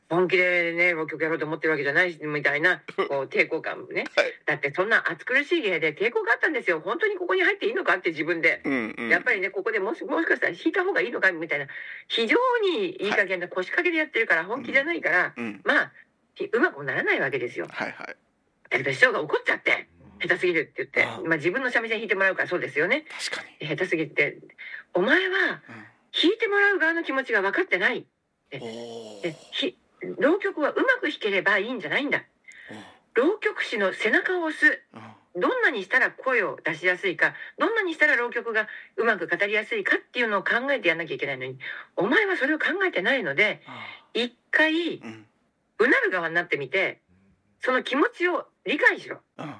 [0.09, 4.33] 本気でね浪曲やろうと思ってるわけじゃないしみたいなこう抵抗感ね、はい。
[4.45, 6.81] だってそんな暑苦しい芸で抵抗があったんですよ。
[6.83, 8.61] 本当にここに入っていいのかって自分で。
[8.63, 9.09] うんうん。
[9.09, 11.67] やっぱりねここでもしもしかしたら弾いた方がいいのかみたいな。
[12.07, 15.61] 非常にいい加減な腰掛けでやってるから本気じゃないから、うん。
[15.63, 15.91] まあ
[16.35, 17.67] ひうまくもならないわけですよ。
[17.69, 18.15] はいはい。
[18.69, 19.87] だけど師匠が怒っちゃって
[20.21, 21.27] 下手すぎるって言って。
[21.27, 23.05] まあ、自分の三味線弾いてもらうからそうですよね。
[23.29, 23.67] 確かに。
[23.67, 24.37] 下手すぎて
[24.93, 25.61] 「お前は
[26.11, 28.05] 弾いてもらう側の気持ちが分かってない」
[28.61, 29.77] おでひ
[30.17, 32.23] 浪曲はうまく弾ければいいんじゃないんだ。
[33.13, 34.81] 浪曲師の背中を押す。
[35.35, 37.33] どんなにしたら声を出しやすいか。
[37.57, 41.57] どんなにしたら浪曲がうまく語りやすいかっていうのを考えてやんなきゃいけないのに。
[41.95, 43.61] お前はそれを考えてないので
[44.13, 47.01] 一回うなる側になってみて
[47.61, 49.19] その気持ちを理解しろ。
[49.37, 49.55] うん。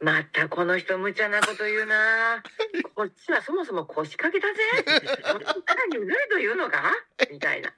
[0.00, 2.42] またこの人無茶なこと言うな。
[2.94, 5.20] こっちはそもそも腰掛けだぜ。
[5.24, 6.94] それをさらにうなるというのか
[7.30, 7.72] みたいな。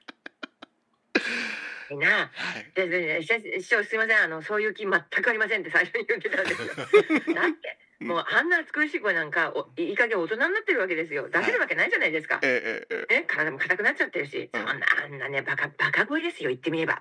[1.97, 3.23] なあはい。
[3.23, 6.67] 師匠すいませんあのそういう気全くありませんって最初に言ってたんですよ。
[7.35, 11.29] だってもうあんな暑苦しい声なんかおいい加減大人になってるわけですよ。
[11.29, 14.59] 出せるわけないじゃないですか、ええええね、体も硬くなっちゃってるし、うん。
[14.59, 16.99] そんなあんなねバカバカ声ですよ言ってみれば。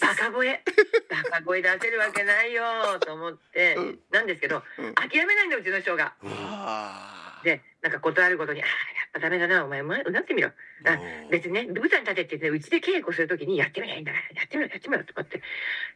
[0.00, 0.62] バカ声。
[1.10, 2.62] バカ声出せるわけないよ
[3.00, 3.98] と思って、うん。
[4.10, 4.94] なんですけど、うん。
[4.94, 6.14] 諦めないんだようちの師匠が。
[6.24, 8.74] あでなんか断るごとに「ああや
[9.06, 10.48] っぱダメだなお前お前うなってみろ」
[10.84, 10.98] あ
[11.30, 15.42] 別にね舞台に立てって言ってうちで稽古するときにやってみりゃいいんだからやってみろやってみろとかって。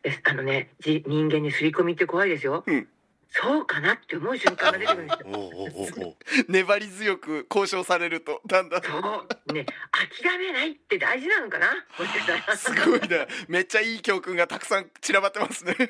[0.02, 2.88] であのねじ人間に刷り込みって怖いですよ、うん
[3.34, 5.26] そうかなって思う瞬間が出てくるんですよ。
[5.28, 6.16] おうおうおうおう。
[6.28, 8.82] ー粘り強く交渉されるとだんだん。
[8.82, 8.90] そ
[9.48, 9.52] う。
[9.52, 11.68] ね諦めないって大事なのかな？
[11.98, 12.56] もしかしたら。
[12.56, 15.74] すごいなめっちゃいい教訓がたくさん散らばってますね。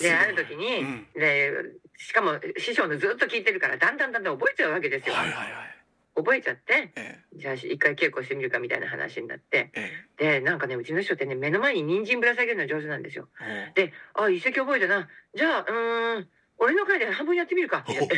[0.00, 1.06] である時に、うん。
[1.14, 1.52] で
[1.96, 5.77] しかも師匠のずっと聞いてるからだんだんだんだん覚えちゃうわけですよ、はいはいはい
[6.18, 10.40] 覚えちゃってえじゃあ一回稽古してみるかみたいな話になってええ。
[10.40, 13.28] でなんかねうちの師匠ってね目の前に人参ぶら下げるの上手なんですよ。
[13.40, 16.28] えであ一席覚えたなじゃあうーん
[16.58, 17.84] 俺の回で半分やってみるか。
[17.88, 17.98] えー、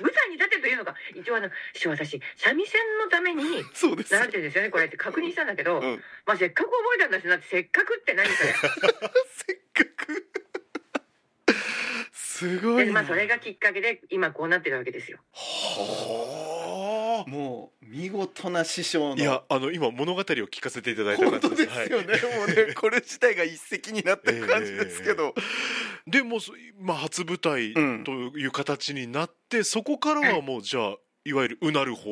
[0.00, 0.94] 舞台に立てというのか。
[1.14, 3.42] 一応あの師匠私三味線のために
[4.08, 6.02] 習ってるんですよねこれって確認したんだけど、うん。
[6.26, 10.26] まあせっかく覚えたんだしなってせっかくって何それ せっかく
[12.42, 15.18] すごいなでまあそれがきっかけで今こうなってるわけですよ。
[15.32, 17.30] はあ。
[17.30, 25.34] もう見事な師匠のいやあの今物語を聞かせていただいた感本当じでですすよね、もうねこれ自体が一石になってる感じですけど、
[26.06, 28.04] でもうそまあ初舞台うん。
[28.04, 32.10] という形になって、そこからはもうじゃあいわゆるうなる方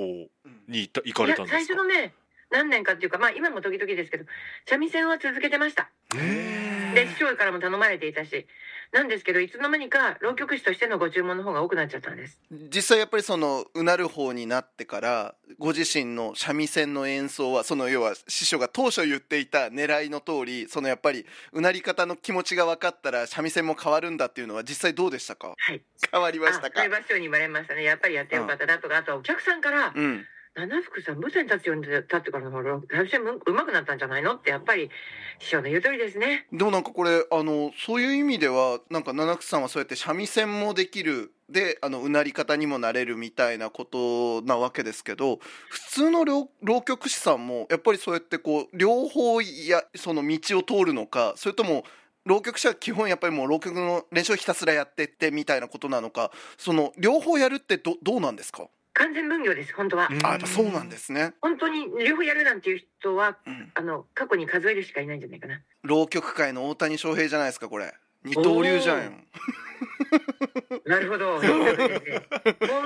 [0.69, 1.75] に行った行かいや最れたんですか？
[1.75, 2.15] 初のね
[2.53, 4.25] 何年かっていうかまあ今も時々ですけど
[4.69, 5.91] 三味線は続けてました。
[6.15, 8.47] へで師匠からも頼まれていたし
[8.93, 12.41] なんですけどいつの間にか浪曲師としてのご注文の方が多くなっちゃったんです。
[12.51, 25.55] 実際やっぱりそのうなる方になってからご自身の三味線の演奏はその要は師匠が当初言っていた狙いの通りそのやっぱりうなり方の気持ちが分かったら三味線も変わるんだっていうのは実際どうでしたか？
[25.57, 25.83] はい。
[26.11, 26.81] 変わりましたか？
[26.81, 27.85] あそれは師匠に言われましたね。
[27.85, 34.91] やっぱりやってよかったなとか、あとはお客さんからうん「七福さん舞台に立つように立ってからの方が三味線うまくなったんじゃないの?」ってやっぱり
[35.39, 46.49] 師匠の言う通りですねでもなんかこれあのそういう意味ではなんか七草さんはそうやって三味線もできるであのうなり方にもなれるみたいなことなわけですけど普通の浪
[46.83, 51.85] 曲師さんもやっぱりそうやってこう両方やその道を通るのかそれとも
[52.27, 58.69] 浪曲師は基本やっぱりもう浪曲の練習をひたすらやってってみたいなことなのかその両方やるってどどうなんですか？
[58.95, 60.27] 完全分業です本当は、うん。
[60.27, 65.63] あやっぱそうなんですね、本当に両方やるなんていう人はうん、あの過去に数えるしかいないんじゃないかな。
[65.83, 67.95] 浪曲界の大谷翔平じゃないですかこれ。
[68.25, 69.05] 二刀流じゃん。
[69.05, 69.13] よ
[70.85, 71.41] なるほど。
[71.41, 71.49] 今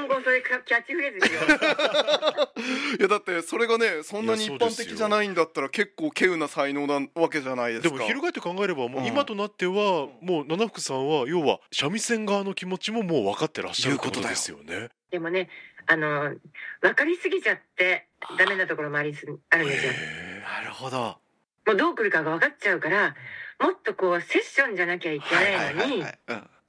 [0.09, 1.40] 後それかキャッチフレーズですよ
[2.99, 7.95] いやだってそれがねそんなに一般的じゃないんだったら結構稀有な才能なわけじゃないですか。
[7.97, 9.07] でも翻って考えればもううん。
[9.07, 14.90] 今となってはもう七福さんは要は三味線側の気持ちももう分かってらっしゃることですよね。
[15.11, 15.49] でもね
[15.87, 16.35] あの
[16.81, 19.92] 分かりすぎちゃってダメなところもありすあるんですよ。
[19.92, 21.18] へなるほど。
[21.66, 23.14] もうどう来るかが分かっちゃうから
[23.61, 26.05] もっとこうセッションじゃなきゃいけないのに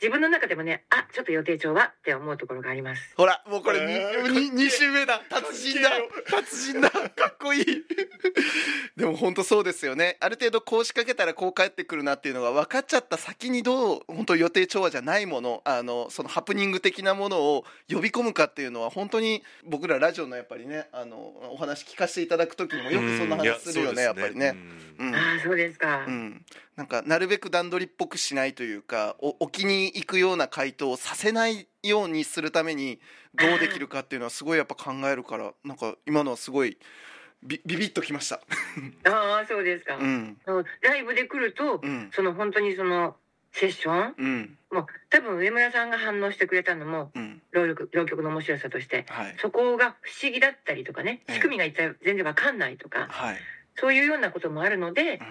[0.01, 3.13] 自分の中でもねあちょっと予定調はって思うところがあります。
[3.15, 5.21] ほらもうこれえー 2, 二週目だ。
[5.29, 5.89] 達人だ。
[6.29, 6.89] 達人だ。
[6.89, 7.65] かっこいい。
[8.97, 10.17] でも本当そうですよね。
[10.19, 21.17] ある程度こう仕掛けたらこう返ってくるなっていうのが分かっちゃった先にどう本当予定調和じゃないものあのそのハプニング的なものを呼び込むかっていうのは本当に僕らラジオのやっぱりねあの
[21.51, 24.55] お話聞かせていただく時にもよくそんな話するよねやっぱりね。
[24.97, 25.15] うん。
[25.15, 26.45] ああそうですか、うん、
[26.75, 32.99] なんかなるべく段取りっぽくしないというかお置きに行くような回答をさせないようにするために
[33.33, 36.77] どうできるかっていうのはすごいやっぱ考えるからなんか今のはすごい
[37.43, 38.41] ビビビッときました。
[39.09, 40.37] ああそうですか、うん。
[40.81, 42.09] ライブで来ると、うん。
[42.11, 43.15] その本当にその
[43.51, 44.57] セッションうん。
[44.71, 47.41] もう多分上村さんが反応してくれたのもうん。
[47.51, 49.35] 浪曲浪曲の面白さとしてはい。
[49.37, 51.35] そこが不思議だったりとかねええ。
[51.35, 53.37] 仕組みが一体全然わかんないとかはい。
[53.75, 55.21] そういうようなこともあるので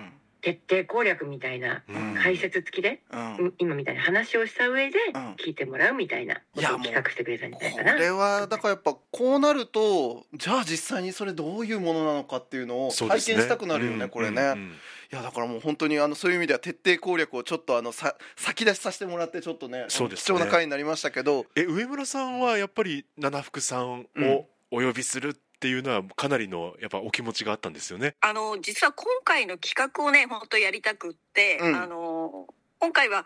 [0.45, 2.15] 徹底攻略みたいなうん。
[2.23, 3.37] 解説付きで、うん。
[3.37, 5.33] うん今みたいな話をした上でうん。
[5.37, 7.93] 聞いてもらうみたいなことを企画してくれたんじゃないかな。
[7.95, 14.73] これはだからやっぱこうなるとじゃあ実際にそれどういうものなのかっていうのを体験したくなるよねこれね、うんうん。
[15.13, 20.37] いやだからもう本当にあのそういう意味では徹底攻略をちょっとあのさ先出しさせてもらってちょっとねそうですね。
[20.37, 21.47] 貴重な回になりましたけど。
[21.57, 24.31] え上村さんはやっぱり七福さんうん。
[24.31, 25.35] をお呼びするっ
[25.65, 28.17] ていうのはかなりのやっぱお気持ちがあったんですよね。
[28.21, 31.75] あの実は今回の企画をね本当やりたくって、うん。
[31.75, 32.47] あの
[32.81, 33.25] 今回は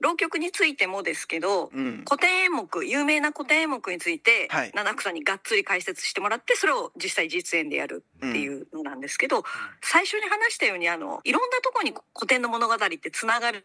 [0.00, 2.04] 浪曲についてもですけどうん。
[2.04, 4.72] 古典演目有名な古典演目について、はい。
[4.74, 9.44] 七草にがっつり解説してもらってそれを実際実演でやるっていうのなんですけど、
[9.80, 13.64] 最初に話したようにあのいろんなとこに古典の物語ってつながる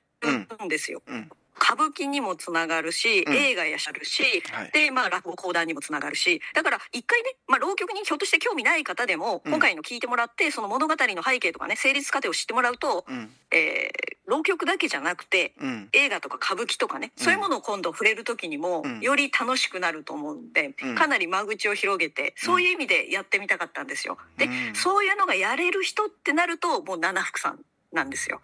[0.64, 1.02] んですよ。
[1.08, 1.32] うん
[1.64, 3.34] 歌舞伎にもつながるし、うん。
[3.34, 4.72] 映画やしゃるし、はい。
[4.72, 9.52] で、まあ、落語講談にもつながるし、だから、一回ね、まあ、浪曲にひょっとして興味ない方でも、うん。
[9.52, 13.32] 今回の聞いてもらって、その物語の背景とかね、成立過程を知ってもらうと、うん。
[13.52, 15.90] えー浪曲だけじゃなくて、うん。
[15.92, 20.96] 映画とか歌舞伎とかね、そういうものを今度触れる時にもうん、より楽しくなると思うんで、うん。
[20.96, 24.18] かなり間口を広げて、そういう意味でやってみたかったんですよ。
[24.38, 24.76] で、うん。
[24.76, 27.60] そういうのがやれる人ってなると、もう七福さん
[27.94, 28.42] なんですよ。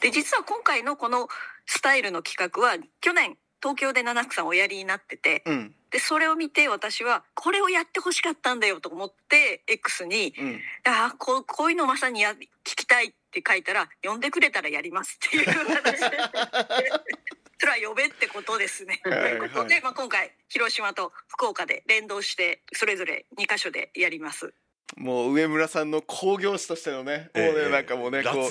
[0.00, 1.28] で実は今回のこの
[1.66, 16.08] スタイルの企画は去年東京で七福さんおやりになっててどうんでそれを見て私はこれをやってほしかったんだよと思って X にうん「あーこうこういうのまさにや聞きたい」って書いたら「呼んでくれたらやります」っていう話で
[17.60, 19.00] それは呼べってことですね。
[19.04, 24.54] とはいいうことで、まあ、今回広島と福岡で連動してそれぞれ2箇所でやります。
[24.96, 28.50] もう上村さんの興行師としてのねもうねええなんかもうねこう。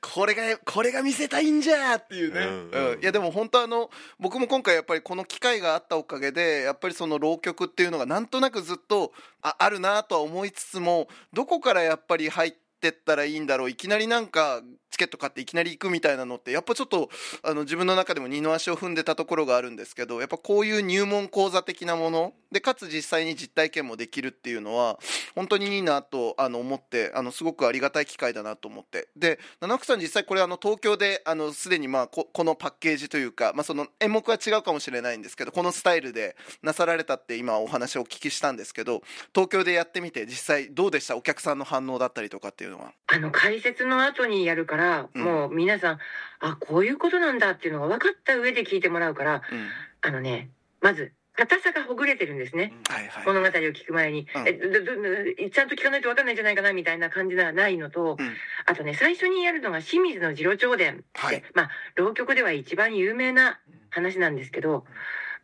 [0.00, 2.92] これがこれが見せたいんじゃーっていうね、うんうん。
[2.92, 3.00] うん。
[3.00, 9.12] いやでも本当あの僕も今回やっぱりこの機会があったおかげでやっぱりその浪曲っていうのがなんとなくずっと
[9.42, 13.70] ああるなとは思いつつもどこからやっぱり入ってったらいいんだろう。
[13.70, 17.10] いきなりなんかチケット買っていきなり行くみたいなのってやっぱちょっと
[17.42, 24.98] あの自分の中でも二の足を踏んでたところがあるんですけどやっぱこういう入門講座的なものでかつ実際に実体験もできるっていうのは
[25.36, 41.16] 本当にいいなとあの思ってあのすごくありがたい機会だなと思ってで七福さん実際これあの東京であのすでにまあここのパッケージというか、まあ、その演目は違うかもしれないんですけどこのスタイルでなさられたって今お話をお聞きしたんですけど東京でやってみて実際どうでした？
[41.16, 42.92] お客さんの反応だったりとかっていうのは。
[43.06, 44.79] あの解説の後にやるから、
[45.14, 45.22] うん。
[45.22, 45.98] もう皆さん
[46.40, 49.68] あこういうことなんだっていうのが分かった上で聞いてもらうからうん。
[50.02, 50.50] あのね
[50.80, 52.74] まず硬さがほぐれてるんですね。
[52.88, 53.26] はいはい。
[53.26, 55.50] 物語を聞く前に、うん。
[55.50, 58.32] ちゃんと聞かないと分かんないんじゃないかなみたいな感じがないのと、うん。
[58.66, 61.42] あとね最初にやるのが清水の次郎長伝って、はい。
[61.54, 63.58] まあ浪曲では一番有名な
[63.90, 64.84] 話なんですけど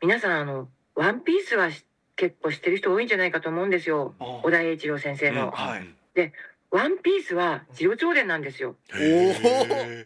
[0.03, 3.70] 皆さんあの「ワンピースはし結構知ってる人多いんじゃないかと思うん。
[3.70, 5.51] ですよ小田栄一郎先生の。
[5.51, 5.87] はい
[6.77, 8.77] ワンピースは次郎長伝なんですよ。
[8.93, 10.05] おへー。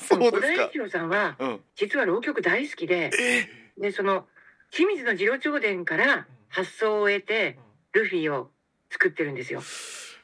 [0.00, 0.56] そう小ですか。
[0.56, 1.60] 田栄一郎さんはうん。
[1.74, 3.10] 実は浪曲大好きで
[3.76, 4.24] でその
[4.70, 7.58] 清水の次郎長伝から発想を得て
[7.92, 8.48] ルフィを
[8.90, 9.60] 作ってるんですよ。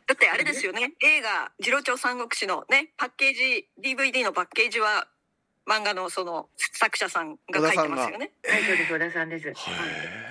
[0.06, 0.94] だってあれですよね。
[1.02, 5.06] 映画「次郎長三国志」のねパッケージ DVD のパッケージは
[5.68, 8.32] 漫画のその作者さんが書いてますよね。
[8.48, 9.50] はい、そうです小田さんです。
[9.50, 9.54] へ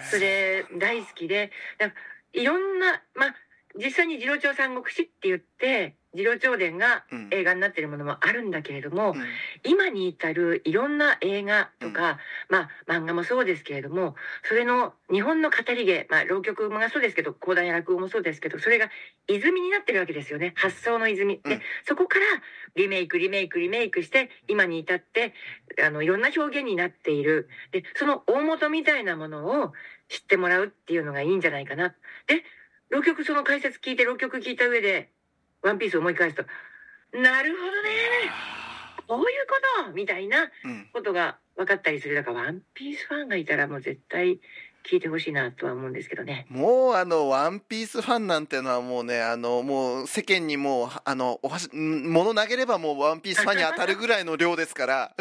[0.09, 1.93] それ大好きでだ
[2.33, 3.35] いろんなまあ
[3.77, 7.27] 実際に次郎長三国志って言って次郎長伝がうん。
[7.31, 9.23] 映画になってるものもあるんだけれども、うん。
[9.63, 12.19] 今に至るいろんな映画とか、
[12.49, 18.89] まあ漫画もそうですけれどもそれの日本の語り芸、まあ、浪曲もそうですけど講談や落語もそうですけどそれが
[19.27, 20.53] 泉になってるわけですよね。
[20.57, 21.39] 発想の泉。
[21.43, 21.61] で、うん。
[21.85, 22.25] そこから
[22.75, 25.33] リメイクリメイクリメイクして今に至って
[25.81, 27.47] あのいろんな表現になっている。
[27.71, 29.71] でその大元みたいなものを
[30.09, 31.95] 知ってもらうっていうのがいいんじゃないかな。
[32.27, 32.43] で
[32.91, 35.09] 浪曲その解説聞いて浪曲聞いた上で
[35.63, 36.43] 「ワンピースを思い返すと
[37.17, 37.89] 「なるほどね
[39.07, 44.39] こういうこと!」みたいなうんことが分かったりするだからワンピースファンがいたらもう絶対
[44.83, 46.47] 聞いてほしいなとは思うんですけどね。
[46.49, 55.15] もうあの、ワンピースファンなんてのはもうね、あの、もう世間にもう、あの、お箸、ん物投げればもうワンピースファンに当たるぐらいの量ですから、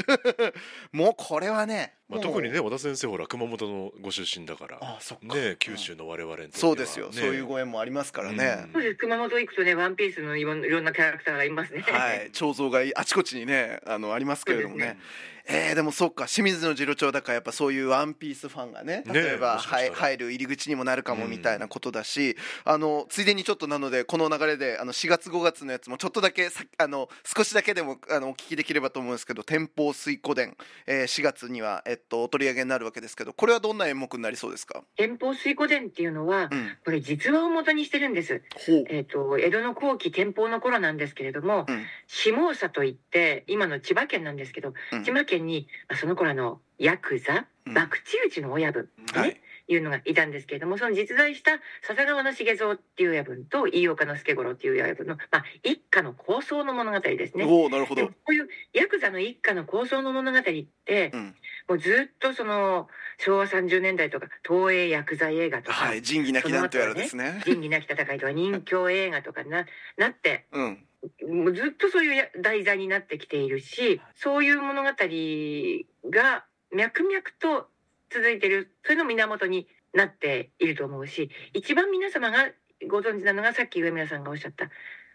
[0.93, 4.79] もうこれはね、まあ、特にね和田先生ほら熊本のご出身だから。
[4.83, 5.35] あそっか。
[5.37, 6.61] ね九州の我々にとっては。
[6.61, 7.13] そうですよ、ね。
[7.13, 11.83] そういうご縁もありますからね、そうです熊本行くとねワンピースのいろんいろんなキャラクターがいますね。
[11.83, 12.31] はい。
[12.33, 14.99] 彫像があちこちにねあのありますけれどもね。
[15.47, 16.27] えー、でもそっか。
[16.27, 20.01] 清水の次郎長だからやっぱそういうワンピースファンがねね例えば、もしかしたら。
[20.01, 30.57] はい入る入り口にもなるかもうんみたいなことだし、あのついでにちょっとなのでこの流れであの4月5月のやつもちょっとだけさあの少しだけでもあのお聞きできればと思うんですけど「天保水湖伝」
[30.87, 38.43] えー、4月には、えっと、お取り上げになるわけですけどこれはどんな演目になりそうですか、天保水湖伝っていうのはうん、これ実話を元にしてるんです。
[38.89, 41.85] えっ、と江戸の後期天保の頃なんですけれども、うん。
[42.07, 45.05] 下総といって今の千葉県なんですけど、うん。
[45.05, 47.75] 千葉県にまあその頃あのヤクザ、うん。
[47.75, 49.41] 博打打ちの親分、ねはい
[49.73, 51.53] いうのがいたんですけれどもその実在した
[51.83, 57.45] 笹川の重蔵っていう親分と飯岡の助五郎っていう親分の、まあ、一家の構想の物語ですね。
[57.45, 58.07] おおなるほど。
[58.07, 61.35] こういうヤクザの一家の構想の物語って、うん。
[61.69, 67.41] もうずっとその昭和30年代とか東映ヤクザ映画とか、はい仁義なきなんとやらですね。
[67.45, 69.67] 仁義なき戦いとか 人侠映画とかな
[69.97, 70.87] なってうん。
[71.29, 77.70] もうずっとそういうや題材になってきているしそういう物語が脈々と
[78.11, 82.51] 続いているそれの源になっていると思うし一番皆様が
[82.89, 84.71] ご存知なのがさっき上村さんがおっしゃった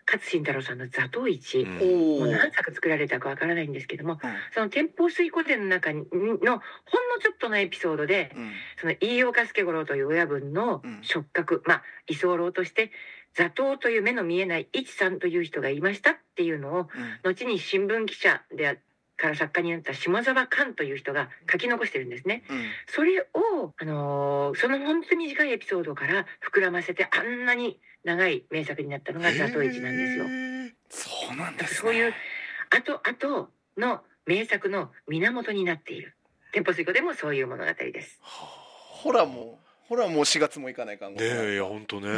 [0.07, 4.19] 勝新太郎さんの「座頭市」もう何作作られたかわからないんですけどもうん
[4.53, 6.61] その天保水古典の中にのほんの
[7.19, 8.51] ちょっとのエピソードでうん。
[8.79, 10.99] その飯岡助五郎という親分のうん。
[11.01, 12.91] 触覚、まあ居候として
[13.33, 16.89] 座頭という目の見えない一さんという人がいましたっていうのを
[17.23, 17.31] うん。
[17.31, 18.75] 後に新聞記者であ
[19.17, 22.43] から作家になった下沢寛という人が書き残してるんですね。
[22.49, 22.65] うん。
[22.87, 30.25] それを、あのーその本当に短いエピソードから膨らませてあんなに長い名作になったのが座頭市なんですよ。
[30.89, 31.77] そうなんですね。
[31.79, 32.13] そういう
[32.69, 36.15] 後々の名作の源になっている。
[36.51, 38.19] 天保水湖でもそういう物語です。
[38.21, 42.09] ほらもうほらもう4月も行かないかんねえいや本当ね。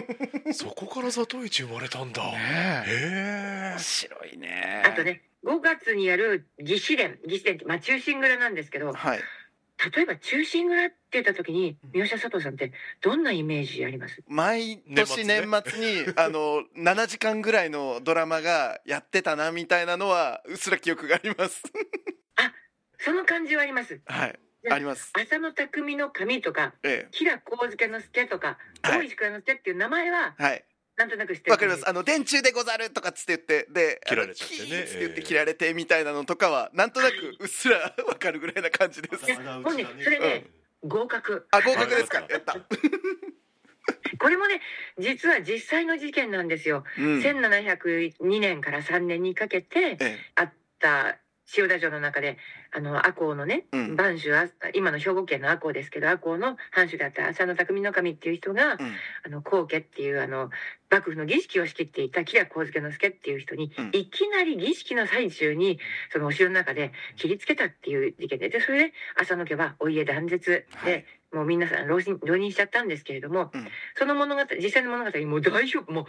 [0.52, 2.22] そこから座頭市生まれたんだ。
[2.24, 3.70] ねへえ。
[3.72, 4.82] 面白いね。
[4.86, 9.20] あとね、5月にやる義士伝、義士伝って、まあ、中心蔵なんですけど、はい。
[9.94, 14.22] 例えば中心蔵って言った時にうん、三好佐藤さんってどんなイメージあります？
[14.28, 21.62] 毎年年年末に あの7時間ぐらいのドラマがやってたなみたいなのはうっすら記憶があります。
[22.98, 24.00] その感じはあります。
[24.04, 24.38] はい。
[24.62, 25.10] ねあります。
[25.14, 28.98] 浅野匠の神とか、え吉良上野之助とか、はい。
[29.00, 30.64] 大石倉之助っていう名前は、えはい
[30.96, 31.84] なんとなく知ってわかります。
[31.84, 34.84] 感あの電柱でござるとかっつって言ってで切られちゃってね。
[34.86, 39.24] つって言ってええ切られてみたいなのとかはなんとなくうっすら わかるぐらいな感じです。
[39.24, 39.34] じ。
[39.34, 40.46] ほんでそれね
[40.82, 40.88] じ。
[40.88, 41.46] 合格。
[41.50, 42.20] あ合格ですか。
[42.20, 42.30] はい。
[42.30, 42.56] やった、
[44.18, 44.60] これもね、
[44.98, 46.84] 実は実際の事件なんですよ。
[46.98, 47.20] うん。
[47.20, 50.18] え1702年から3年にかけてえ。
[50.34, 51.18] あった
[51.52, 52.38] 千代田城の中で
[52.74, 53.96] あの赤穂のね、うん。
[53.96, 58.78] 藩主あ今の兵庫県の赤穂ですけど赤穂の藩主だった浅野匠の神っていう人が、うん。
[59.26, 60.48] あの皇家っていうあの
[60.90, 63.90] 幕府の儀式を仕切っていた吉良上野之助っていう人に、うん。
[63.92, 65.78] いきなり儀式の最中に
[66.10, 71.04] そのお城の中で切りつけたっていう事件ででそれで浅野家はお家断絶で、はい。
[71.34, 73.68] もう皆さん浪人浪人しちゃったんですけれども、うん。
[73.98, 76.04] その物語実際の物語にもう大丈夫もう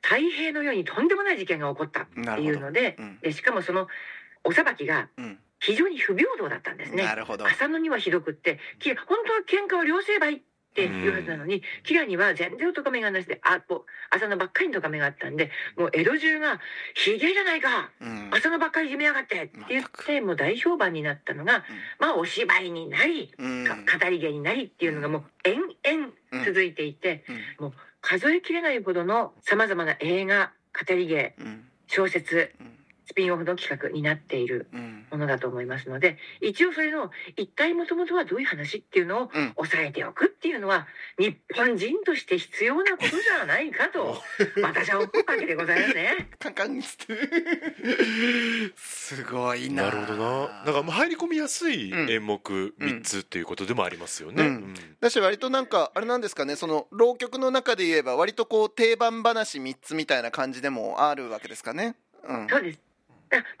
[0.00, 3.18] 太平のようにとんでもない事件が起こったっていうのでうん。
[3.20, 3.88] でしかもその
[4.46, 5.38] お裁きがうん。
[5.58, 7.02] 非常に不平等だったんですね。
[7.02, 10.40] 浅野にはひどくってき本当は喧嘩は両成敗っ
[10.76, 16.60] ていうはずなのに、キラには全然お咎めがなしであこう浅野ばっかりの咎めがあったんでもう江戸中が
[16.94, 18.28] 「ひげじゃないかうん。
[18.34, 21.64] 浅野ばっかりいじめやがって」って言ってもう大評判になったのが、
[21.98, 27.24] まあお芝居になり語り芸になりっていうのがもう延々続いていて、
[27.58, 27.72] うん。
[28.02, 30.52] 数えきれないほどのさまざまな映画
[30.86, 31.68] 語り芸うん。
[31.86, 32.76] 小説うん
[33.06, 35.06] スピンオフの企画になっているうん。
[35.10, 39.52] ものだと思いますので一応それの一体もともとはどういう話っていうのをうん。
[39.56, 40.86] 押さえておくっていうのは
[41.18, 44.20] 日本人として必要なことじゃないかと
[44.62, 46.28] 私は思うわけでございますね。
[46.38, 48.72] カンカンっつって。
[48.76, 49.84] すごいな。
[49.84, 50.64] なるほどな。
[50.64, 52.10] なんかまあ入り込みやすいうん。
[52.10, 54.48] 演目3つっていうことでもありますよね、うん。
[54.48, 54.74] うん。
[55.00, 61.96] だし割となんかあれなんですかねその浪曲の中で言えば割とこう定番話3つみたいな感じでもあるわけですかね。
[62.28, 62.48] うん。
[62.48, 62.85] そうです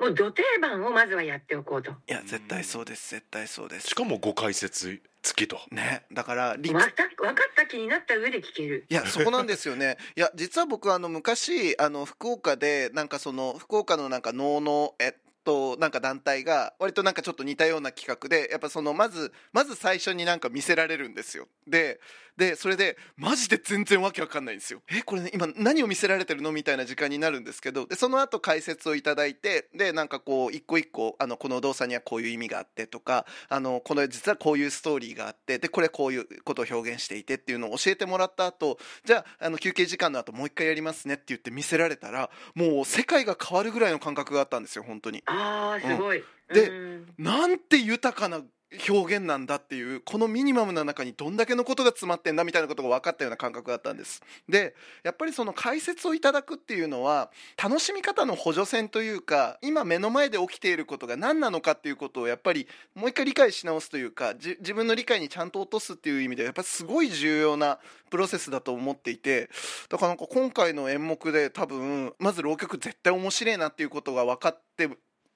[0.00, 1.90] もう土定番をまずはやっておこうと。
[1.90, 3.88] いや絶対そうです絶対そうです。
[3.88, 5.58] しかもご解説付きと。
[5.70, 6.04] ね。
[6.12, 8.86] だから理わかった分かった気になった上で聞ける。
[8.88, 9.98] いやそこなんですよね。
[10.16, 21.46] いや実は僕あの昔あの福岡でなんかその福岡のなんか能のえっととなんか団体が割となんかちょっと似たような企画でやっぱそのまずまず最初になんか見せられるんですよ。
[21.68, 22.00] で
[22.36, 24.82] でそれでマジで全然わけわかんないんですよ。
[24.88, 45.22] えこれね今何を見せられてるのみたいな時間になるんですけどでその後解説をいただいてでなんかこう一個一個あのこの動作にはこういう意味があってとかあのこの実はこういうストーリーがあってでこれこういうことを表現していてっていうのを教えてもらった後じゃああの休憩時間の後もう一回やりますねって言って見せられたらもう世界が変わるぐらいの感覚があったんですよ本当に。
[45.26, 46.22] ああすごい、
[46.52, 47.14] でうん。
[47.18, 48.42] なんて豊かな
[48.88, 54.22] 表現なんだっていうこのミニマムな中にどんだけのことが詰まってんだみたいなことが分かったような感覚があったんです。
[54.48, 57.30] でやっぱりその解説をいただくっていうのは
[57.62, 67.78] 楽しみ方の補助線というか今目の前で起きていることが何なのかっていうことをやっぱりもう一回理解し直すというか自分の理解にちゃんと落とすっていう意味でやっぱりすごい重要な
[68.10, 69.48] プロセスだと思っていて
[69.88, 74.90] だからなんか今回の演目で多分まず浪曲絶対面白いなっていうことが分かって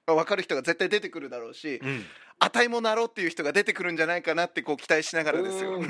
[0.05, 2.05] 分かる人が絶対出てくるだろうしうん。
[2.43, 5.77] 値もなろうっていう人が出てくるんじゃないかなってこう期待しながらですよ。
[5.77, 5.89] 受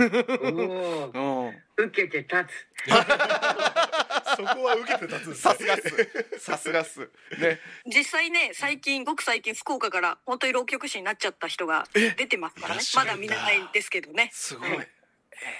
[1.90, 2.68] けて立つ。
[4.36, 6.40] そこは受けて立つんですさすがっす。
[6.40, 7.10] さすがっす。
[7.40, 7.62] ね。
[7.86, 12.82] 実際ね最近ごく最近福岡から本当に浪曲師になっちゃった人が出てますからね。
[12.96, 14.30] まだだ見ないですけどね。
[14.34, 14.70] すごい。
[14.72, 14.80] はい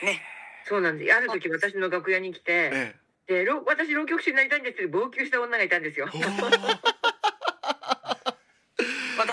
[0.04, 0.22] ね。
[0.66, 1.14] そうなんです。
[1.14, 2.96] ある時私の楽屋に来てえ
[3.28, 6.10] でろ私浪曲師になりたいんですって号泣した女がいたんですよ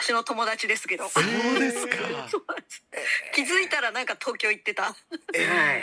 [0.09, 1.06] 私の友達ですけど。
[1.09, 1.96] そうですか。
[3.34, 4.96] 気づいたらなんか東京行ってた。
[5.34, 5.46] え。
[5.46, 5.82] は い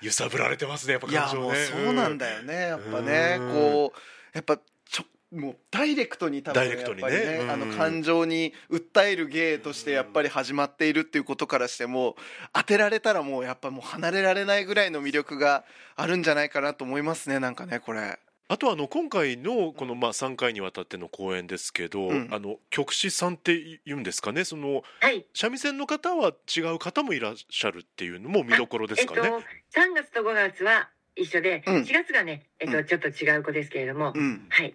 [0.00, 1.46] 揺さぶられてますねやっぱいや感情ね。
[1.46, 2.54] もうそうなんだよね。
[2.54, 4.00] やっぱねうんこう
[4.32, 4.58] やっぱ
[4.88, 7.02] ちょもうダイレクトに多分ダイレクトにね。
[7.02, 7.50] やっぱりうん。
[7.50, 12.16] あの感情に訴える芸としてやっぱり始まっているっていうことからしても
[12.54, 15.64] 当てられたらもうやっぱもう離れられないぐらいの魅力が
[15.96, 18.18] あるんじゃないかなと思いますねなんかねこれ。
[18.52, 22.28] あとあの今回のこのまあ3回にわたっての公演ですけど、うん。
[22.30, 24.44] あの曲師さんって言うんですかね？
[24.44, 25.24] そのはい。
[25.32, 29.22] 三味線の方は違う方もいらっしゃるっていうのも見どころですかね？
[29.24, 31.74] えっと3月と5月は一緒で、うん。
[31.76, 32.84] 4月がね、えっと、うん。
[32.84, 34.44] ちょっと違う子ですけれども、うん。
[34.50, 34.74] はい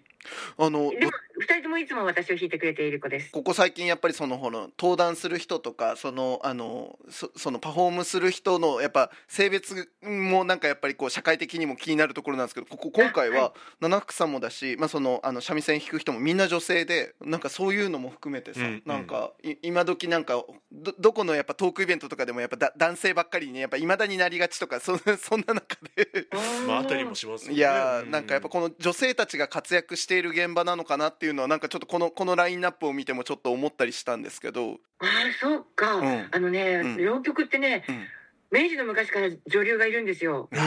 [0.56, 3.30] あのでも2人ともいつも私を弾いてくれている子です。
[3.30, 18.82] ここ最近やっぱりそのほの登壇する人とかそのあのそそのパフォームする人のやっぱ性別もなんかやっぱりこう社会的にも気になるところなんですけどここ今回あはは七福さんもだし、まあ、そのあの三味線弾く人もみんな女性でなんかそういうのも含めてさ、うんうん。
[18.84, 20.42] なんかい今時なんか
[20.72, 26.26] どどこのやっぱトークイベントとかでもやっぱだ男性ばっかりにねやっぱいまだになりがちとかそ そんな中で。
[26.66, 27.56] まああたりもしますよね。
[27.56, 35.08] いやなんかやっぱこの女性たちが活躍している現場なのかなっていうのはなんかちょっとこのこのラインナップを見てもちょっと思ったりしたんですけど、ああ
[35.40, 36.28] そうか、うん。
[36.30, 37.04] あのね、うん。
[37.04, 40.48] 浪曲ってねうん、明治の昔から女流がいるんですよ。
[40.52, 40.58] そ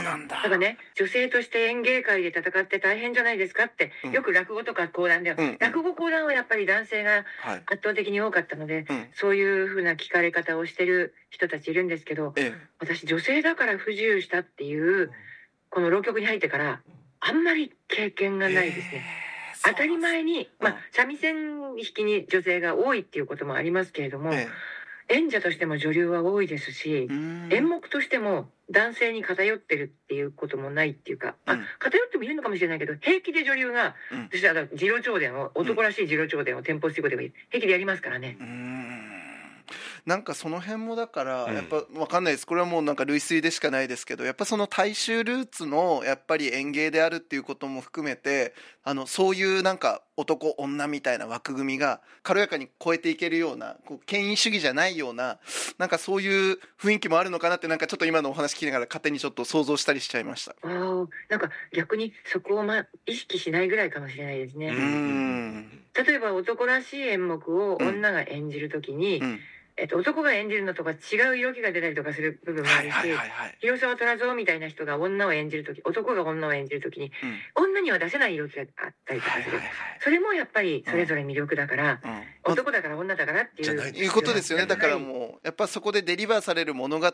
[0.00, 0.36] うなんだ。
[0.36, 4.12] だからね女性として演芸界で戦って大変じゃないですかって、うん。
[4.12, 5.56] よく落語とか講談では、うんうん。
[5.58, 9.06] 落語講談はやっぱり男性がはい、圧倒的に多かったので、うん。
[9.14, 15.10] そういうふうな聞かれ方をしてる人たちいるんですけどえ私女性だから不自由したっていう
[15.70, 16.82] この浪曲に入ってから
[17.24, 19.04] あんまり経験がえないですね。
[19.64, 20.74] 当たり前に、まうん。
[20.74, 24.48] あ、三味線弾きに女性が多いっていうこともありますけれども、え
[25.08, 27.08] 演者としても女流は多いですし
[27.50, 31.64] 演目としても男性に偏ってるっていうこともないっていうか、あうん。
[31.78, 34.28] 偏ってもいるのかもしれないけど平気で女流が、うん。
[34.30, 38.36] そしたら次郎長伝を男らしい次郎長伝を天保七五でも平気でやりますからね。
[39.72, 41.54] うんなんかその辺もだからうん。
[41.54, 42.46] やっぱわかんないです。
[42.46, 48.54] これはもうなんか類推でしかないですけどやっぱその大衆ルーツのやっぱり演芸であるっていうことも含めて
[48.84, 55.38] あのそういうなんか男女みたいな枠組みが軽やかに超えていけるようなこう権威主義じゃないような
[55.78, 60.54] なんかそういう雰囲気もあるのかなってなんかちょっと今のお話聞きながら勝手にちょっと想像したりしちゃいました。
[60.62, 64.70] あーなんか逆にそこを、ま、意識しないぐらいかもしれないですね。
[64.70, 65.70] ん。
[65.94, 69.40] 例えば男らしい演目を女が演じるときに、うん
[69.76, 70.94] えっと、男が演じるのとか違
[71.30, 73.56] う色気が出たりとかする部分もあはいるし、はいはいはい。
[73.60, 77.10] 広沢虎蔵みたいな人が女を演じるとき男が女を演じるときに
[77.56, 77.64] うん。
[77.72, 79.72] 女には出せない色気があったりとかする、はいはいはい。
[80.00, 82.52] それもやっぱりそれぞれ魅力だから、うん。
[82.52, 83.90] 男だから女だからっていうじゃない。
[83.92, 84.66] いうことですよね。
[84.66, 87.06] だからうもうやっぱそこでデリバーされる物語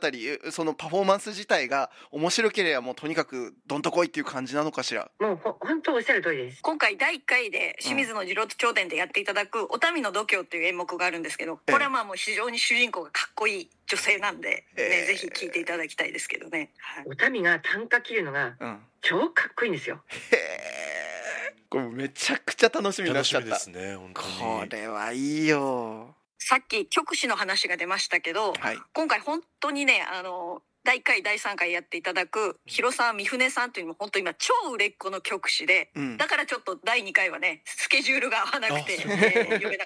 [0.51, 5.11] そのパフォーマンス自体が面白ければもうとにかくどんとこいっていう感じなのかしら。
[5.21, 6.63] もうほ本当おっしゃる通りです。
[6.63, 11.73] 今回第1回で清水の次郎長伝でやっていただく「お民の度胸」っていう演目があるんですけどええ。
[11.73, 17.05] これはまあもう非常に主人公がかっこいい女性なんで、ねええぜひ聞いていただきたいですけどね、はい。
[17.29, 18.79] お民が短歌切るのがうん。
[19.01, 20.01] 超かっこいいんですよ。
[20.09, 23.49] へえこれめちゃくちゃ楽しみになっちゃった。
[23.51, 24.29] 楽しみですね本当に。
[24.39, 26.15] これはいいよ。
[26.39, 28.79] さっき曲師の話が出ましたけどはい。
[28.95, 36.17] 今回本当にねあの第1回第3回やっていただく広沢美船さんというのも本当今超売れっ子の曲師で、うん。
[36.17, 39.85] だからちょっと第2回はねスケジュールが合わなくて、あそうえー呼べな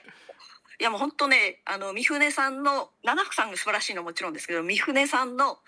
[0.81, 5.59] いやもう本当ねあの三船さんの七福さんが素晴らしいのはもちろんですけど三船さんの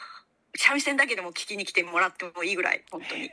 [0.57, 3.31] 三味線だけでも聞きに来てもらってもいいぐらい本当に。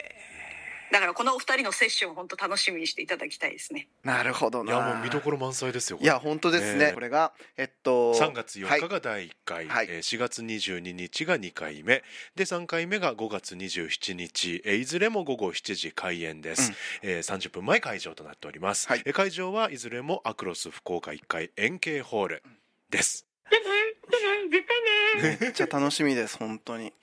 [0.91, 3.87] だからこのお二人のセッションを本当楽しみにしていただきたいですね。
[4.03, 4.73] なるほどな。
[4.73, 6.87] いやもう見どころ満載ですよこいや本当ですね。
[6.87, 9.87] ねこれがえっと3月4はい日が第1回、はい。
[9.89, 12.03] えー4月22日が2回目。
[12.35, 19.01] で3回目が5月27日、えーいずれも午後7時開演です、えー30分前会場となっております、はい。
[19.05, 22.43] えー会場はいずれもアクロス福岡1階円形ホール
[22.89, 23.25] です。
[23.49, 24.63] 絶
[25.15, 26.93] 対ねめっちゃ楽しみです本当に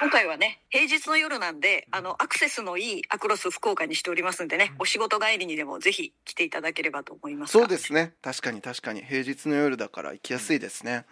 [0.00, 11.04] 今回はね平日の夜なんであのアクセスのいいアクロス福岡にしておりますんでねお仕事帰りにでもぜひ来ていただければと思いますがそうですね確かに確かに平日の夜だから行きやすいですね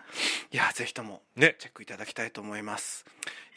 [0.53, 3.05] いやぜひともねチェックいただきたいと思います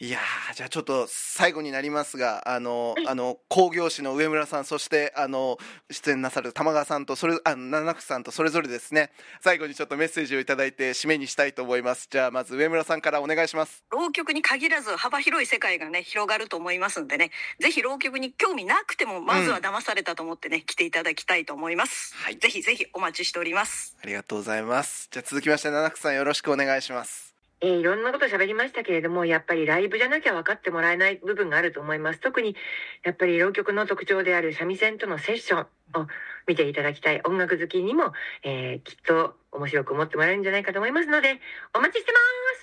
[0.02, 5.58] いやーじゃあちょっと最後になりますがあの、あの工業士の上村さんそしてあの
[5.90, 9.10] 出演なさる玉川さんとそれあ七福さんとそれぞれですね。
[9.42, 12.08] 最後にちょっとメッセージをいただいて締めにしたいと思います。
[12.10, 13.84] じゃあまず上村さんからお願いします。
[13.90, 17.30] 浪曲に限らず幅広い世界がね広がると思いますんでね。
[17.60, 22.38] ぜひ浪曲に興味なくてもまずは騙されたと思ってね、来ていただきたいと思います、はい。
[22.38, 23.98] ぜひぜひお待ちしております。
[24.02, 25.08] ありがとうございます。
[25.10, 27.29] じゃあ続きまして七福さんよろしくお願いします
[27.62, 32.20] えーいろんなこと喋りましたけれどもやっぱりライブじゃなきゃ分かってもらえない部分があると思います。
[32.20, 32.56] 特に
[33.04, 35.60] やっぱり浪曲の特徴である三味線とのセッション
[36.00, 36.06] を
[36.46, 37.20] 見ていただきたい。
[37.24, 41.40] 音楽好きにも、えーきっと面白く思ってもらえるんじゃないかと思いますので
[41.74, 42.18] お待ちしてま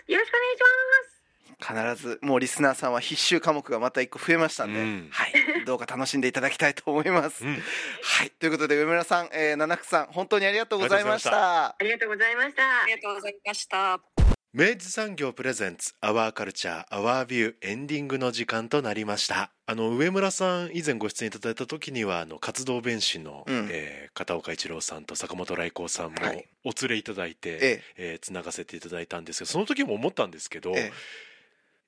[0.05, 0.11] す。
[0.11, 1.17] よろしくお願いします。
[1.59, 5.07] 必ずもうリスナーさんは必修科目がまた一個増えましたんで、うん。
[5.11, 5.33] はい、
[5.65, 7.43] どうか楽しんでいただきたいと思います。
[7.45, 7.53] うん。
[8.03, 11.65] はい、ということで上村さん、えー、七福さん本当にありがとうございましあた。
[11.67, 12.63] ありがとうございました。
[12.63, 14.16] ありがとうございました
[14.53, 19.51] 明治産業プレゼンツアワーカルチャーアワービューエンディングの時間となりました。
[19.65, 23.67] あの上村さん以前ご出演いただいた時にはあの活動弁士の、うん。
[23.69, 26.47] えー片岡一郎さんと坂本来光さんもはい。
[26.63, 27.83] お連れいただいて、ええ。
[27.97, 30.91] えーつながせていただいたんですけどその時も思ったんですけど、え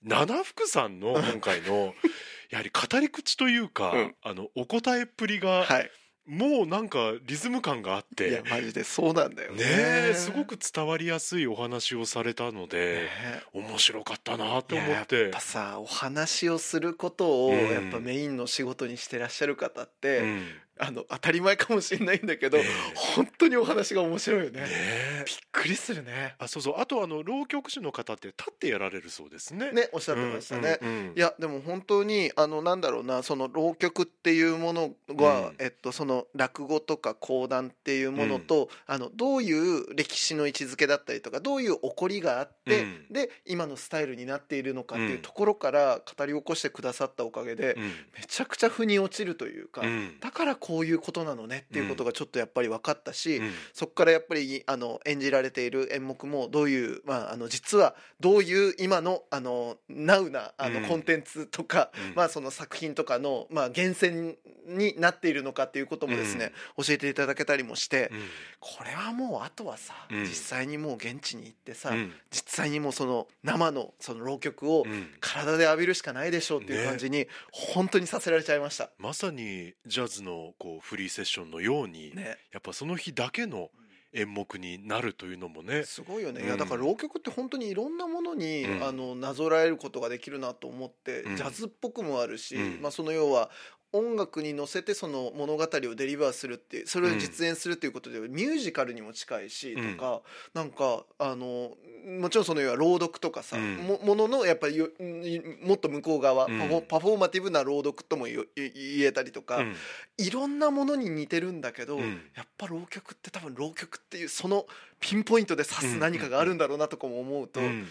[0.04, 1.96] 七福さんの今回の
[2.52, 4.16] やはり語り口というか、うん。
[4.22, 5.90] あのお答えっぷりえが、はい。
[6.30, 9.64] もうなんかリズム感があっいやてマジでそうなんだよね。
[9.64, 9.70] ね
[10.12, 13.10] えすごく伝わりやすいお話をされたので、ね
[13.54, 15.30] 面白かったなっ思って。
[15.30, 17.58] ぱさお話をすることをうん。
[17.72, 20.48] やっぱメインの仕事にしてらっしゃる方って、うん
[20.80, 22.66] あの当たり前かもしれないんだけど、ええ。
[22.96, 24.62] 本当にお話が面白いよね。
[24.62, 25.24] ねえ。
[25.26, 26.36] びっくりするね。
[26.40, 26.76] あそうそう。
[26.78, 29.72] あとあの浪曲師の方って立ってやられるそうですね。
[29.72, 30.80] ねおっしゃってましたね。
[30.82, 35.56] うんうんうんいやでも本当にあのなんだろうなその浪曲っていうものが、うん。
[35.60, 43.06] えっと、その落語とか講談っていうものと、あのどういう歴史の位置づけだったりとかどういう起こりがあって、うん。
[43.12, 47.84] で今のスタイルになっているのかっていううんところから語り起こしてくださったおかげで、うん。
[47.84, 47.92] め
[48.28, 50.20] ちゃくちゃ腑に落ちるというか、うん。
[50.20, 53.52] だからこういうことなのねっていうことがちょっとやっぱり分かったし、うん。
[53.74, 60.86] そこからやっぱりあの演じられている演目もどういう、まあ、あの実はどういう今のあのナウなあのうん。
[60.86, 62.16] コンテンツとか、うん。
[62.16, 68.20] まあ、その作品とかの、まあ、源泉になっているのかっていうこともですね、教えていただけたりもして、うん。
[68.60, 70.24] これはもうあとはさ、うん。
[70.24, 72.12] 実際にもう現地に行ってさ、うん。
[72.30, 75.08] 実際にもうその生のその浪曲をうん。
[75.20, 78.90] 体で浴びるしかないでしょうっていう感じに本当にさせられちゃいました。
[78.98, 82.38] まさにジャズのこうフリーセッションのように、ね。
[82.52, 83.72] やっぱその日だけの
[84.12, 85.84] 演目になるというのもね。
[85.84, 86.48] すごいよね、うん。
[86.48, 88.84] いやだから浪曲って本当にいろんなものに、うん。
[88.84, 91.36] あのなぞらえることができるなと思って、うん。
[91.38, 92.82] ジャズっぽくもあるし、うん。
[92.82, 93.50] まあ、その要は
[93.92, 99.96] 音楽に乗せてその物語をデリバーするってそれを実演するっていうことで、ミュージカルにも近いし、うん。
[99.96, 100.22] とか
[100.54, 101.76] なんかあの
[102.20, 103.78] もちろんその要は朗読とかさ、うん。
[103.78, 106.60] ももののやっぱりもっと向こう側、うん。
[106.88, 109.76] パフォーマティブな朗読とも言えたりとか、うん。
[110.18, 112.22] いろんなものに似てるんだけど、うん。
[112.36, 114.66] やっぱ浪曲って多分浪曲っていうその
[115.00, 117.88] ピンポイントで指す何かがあるんだろうなとかも思うと、いうん。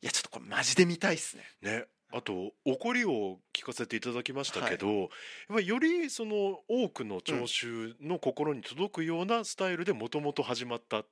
[0.00, 1.44] やちょっとこれマジで見たいっすね。
[1.62, 5.08] ね、あと怒りを聞かせていただきましたけど、やっ
[5.48, 11.06] ぱりよりその多くの聴衆の心に届くようなスタイルでもともと始まったっ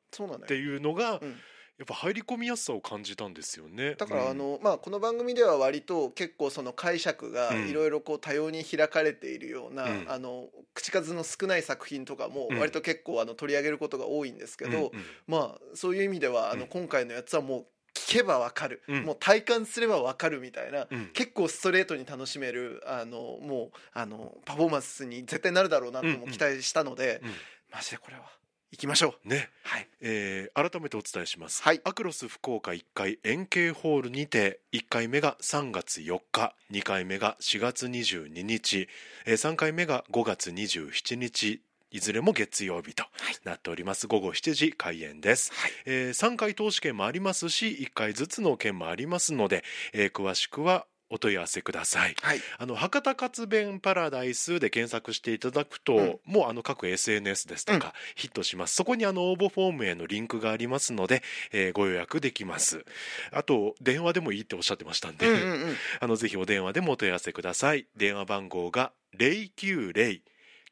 [0.47, 1.36] ていうのが、うん。
[1.78, 3.97] やっぱ入り込みやすさを感じたんですよね。
[3.97, 4.30] だからうん。
[4.30, 7.68] あの、まあ、この番組では割と結構その解釈がうん。
[7.68, 10.07] いろいろこう多様に開かれているような、うん。
[10.09, 12.59] あの口数の少ない作品とかもうん。
[12.59, 14.90] 割と結構あの取り上げることが多いんですけど、うんうん。
[15.26, 16.68] まあそういう意味ではあのうん。
[16.68, 17.66] 今回のやつはもう
[18.07, 19.02] 聞けばわかる、うん。
[19.04, 21.11] もう体感すればわかるみたいな、うん。
[21.12, 27.30] 結構ストレートに楽しめるあのもうあのパフォーマンスに絶対なるだろうなとも期待したので、うん。
[27.72, 28.22] マジでこれは
[28.70, 29.28] 行きましょう。
[29.28, 29.88] ね、はい。
[30.00, 31.80] えー改めてお伝えします、はい。
[31.84, 38.88] アクロス福岡1階円形ホールにて1回目が3月4日2回目が4月22日、
[39.24, 41.61] えー3回目が5月27日
[41.91, 43.05] いずれも月曜日と
[43.45, 45.72] なっております、午後7時開演です、はい。
[45.87, 52.16] え3回投資券もありますし1回ずつの券もありますので、えー詳しくはお問い合わせください。
[52.20, 52.41] はい。
[52.59, 56.18] あの博多活弁パラダイスで検索していただくと、うん。
[56.24, 58.74] もうあの各 SNS ですとか、ヒットします。
[58.74, 61.22] そこにあの応募フォームへのリンクがありますので、
[61.53, 62.84] えーご予約できます。
[63.30, 65.76] あと電話でもいいっておっしゃってましたんで、うんうんうん。
[66.01, 67.87] あのぜひお電話でもお問い合わせください。
[67.97, 68.93] 電話番号が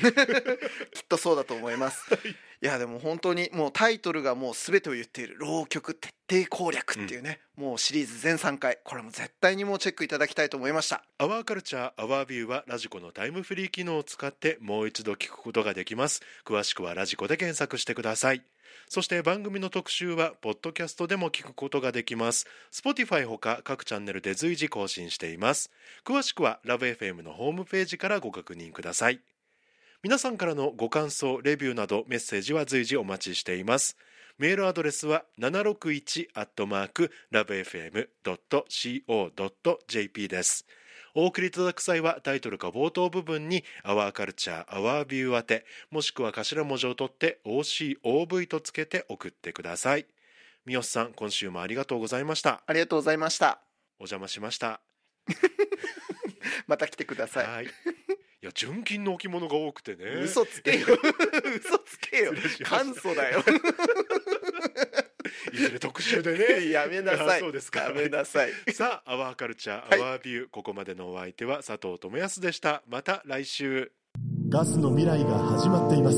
[0.93, 2.05] きっとそうだと思います。
[2.13, 2.17] い
[2.61, 6.13] やでも本当にもうタイトルがもう全てを言っている浪曲徹
[6.45, 11.03] 底攻略っていうね、もうシリーズ全3回これも絶対にもうチェックいただきたいと思いました。
[11.17, 16.21] アワーカルチャーアワービューはラジコのタイムフリー機能を使ってもう一度聞くことができます。
[16.45, 18.43] 詳しくはラジコで検索してください。
[18.87, 22.45] そして番組の特集はポッドキャストでも聞くことができます。
[22.71, 25.71] Spotify ほか各チャンネルで随時更新しています。
[26.05, 29.21] 詳しくはラブ f m のホームページからご確認ください。
[30.03, 33.97] 皆さんからのご感想レビューなどメッセージは随時お待ちしています
[34.39, 38.07] メールアドレスは761アットマークラブ FM.co.jp
[40.27, 40.65] です。
[41.13, 50.07] お送りいただく際はタイトルか冒頭部分に「アワーカルチャーアワービュー」宛てもしくは頭文字を取って OCOV とつけて送ってください
[50.65, 53.59] 三好さん今週もありがとうございましたありがとうございました。
[53.99, 54.81] お邪魔しました
[56.65, 57.67] また来てください。
[58.41, 60.87] はいいや純金の置物が多くてね嘘つけよ。
[61.59, 62.33] 嘘つけよ。
[62.65, 63.43] 簡素だよ。
[65.53, 67.37] いずれ特集でねやめなさい。
[67.37, 68.51] あそうですかやめなさい。
[68.73, 73.91] さあアワーカルチャーはいアワービュー、ここまでのお相手は佐藤智康でしたまた来週
[74.49, 76.17] ガスの未来が始まっています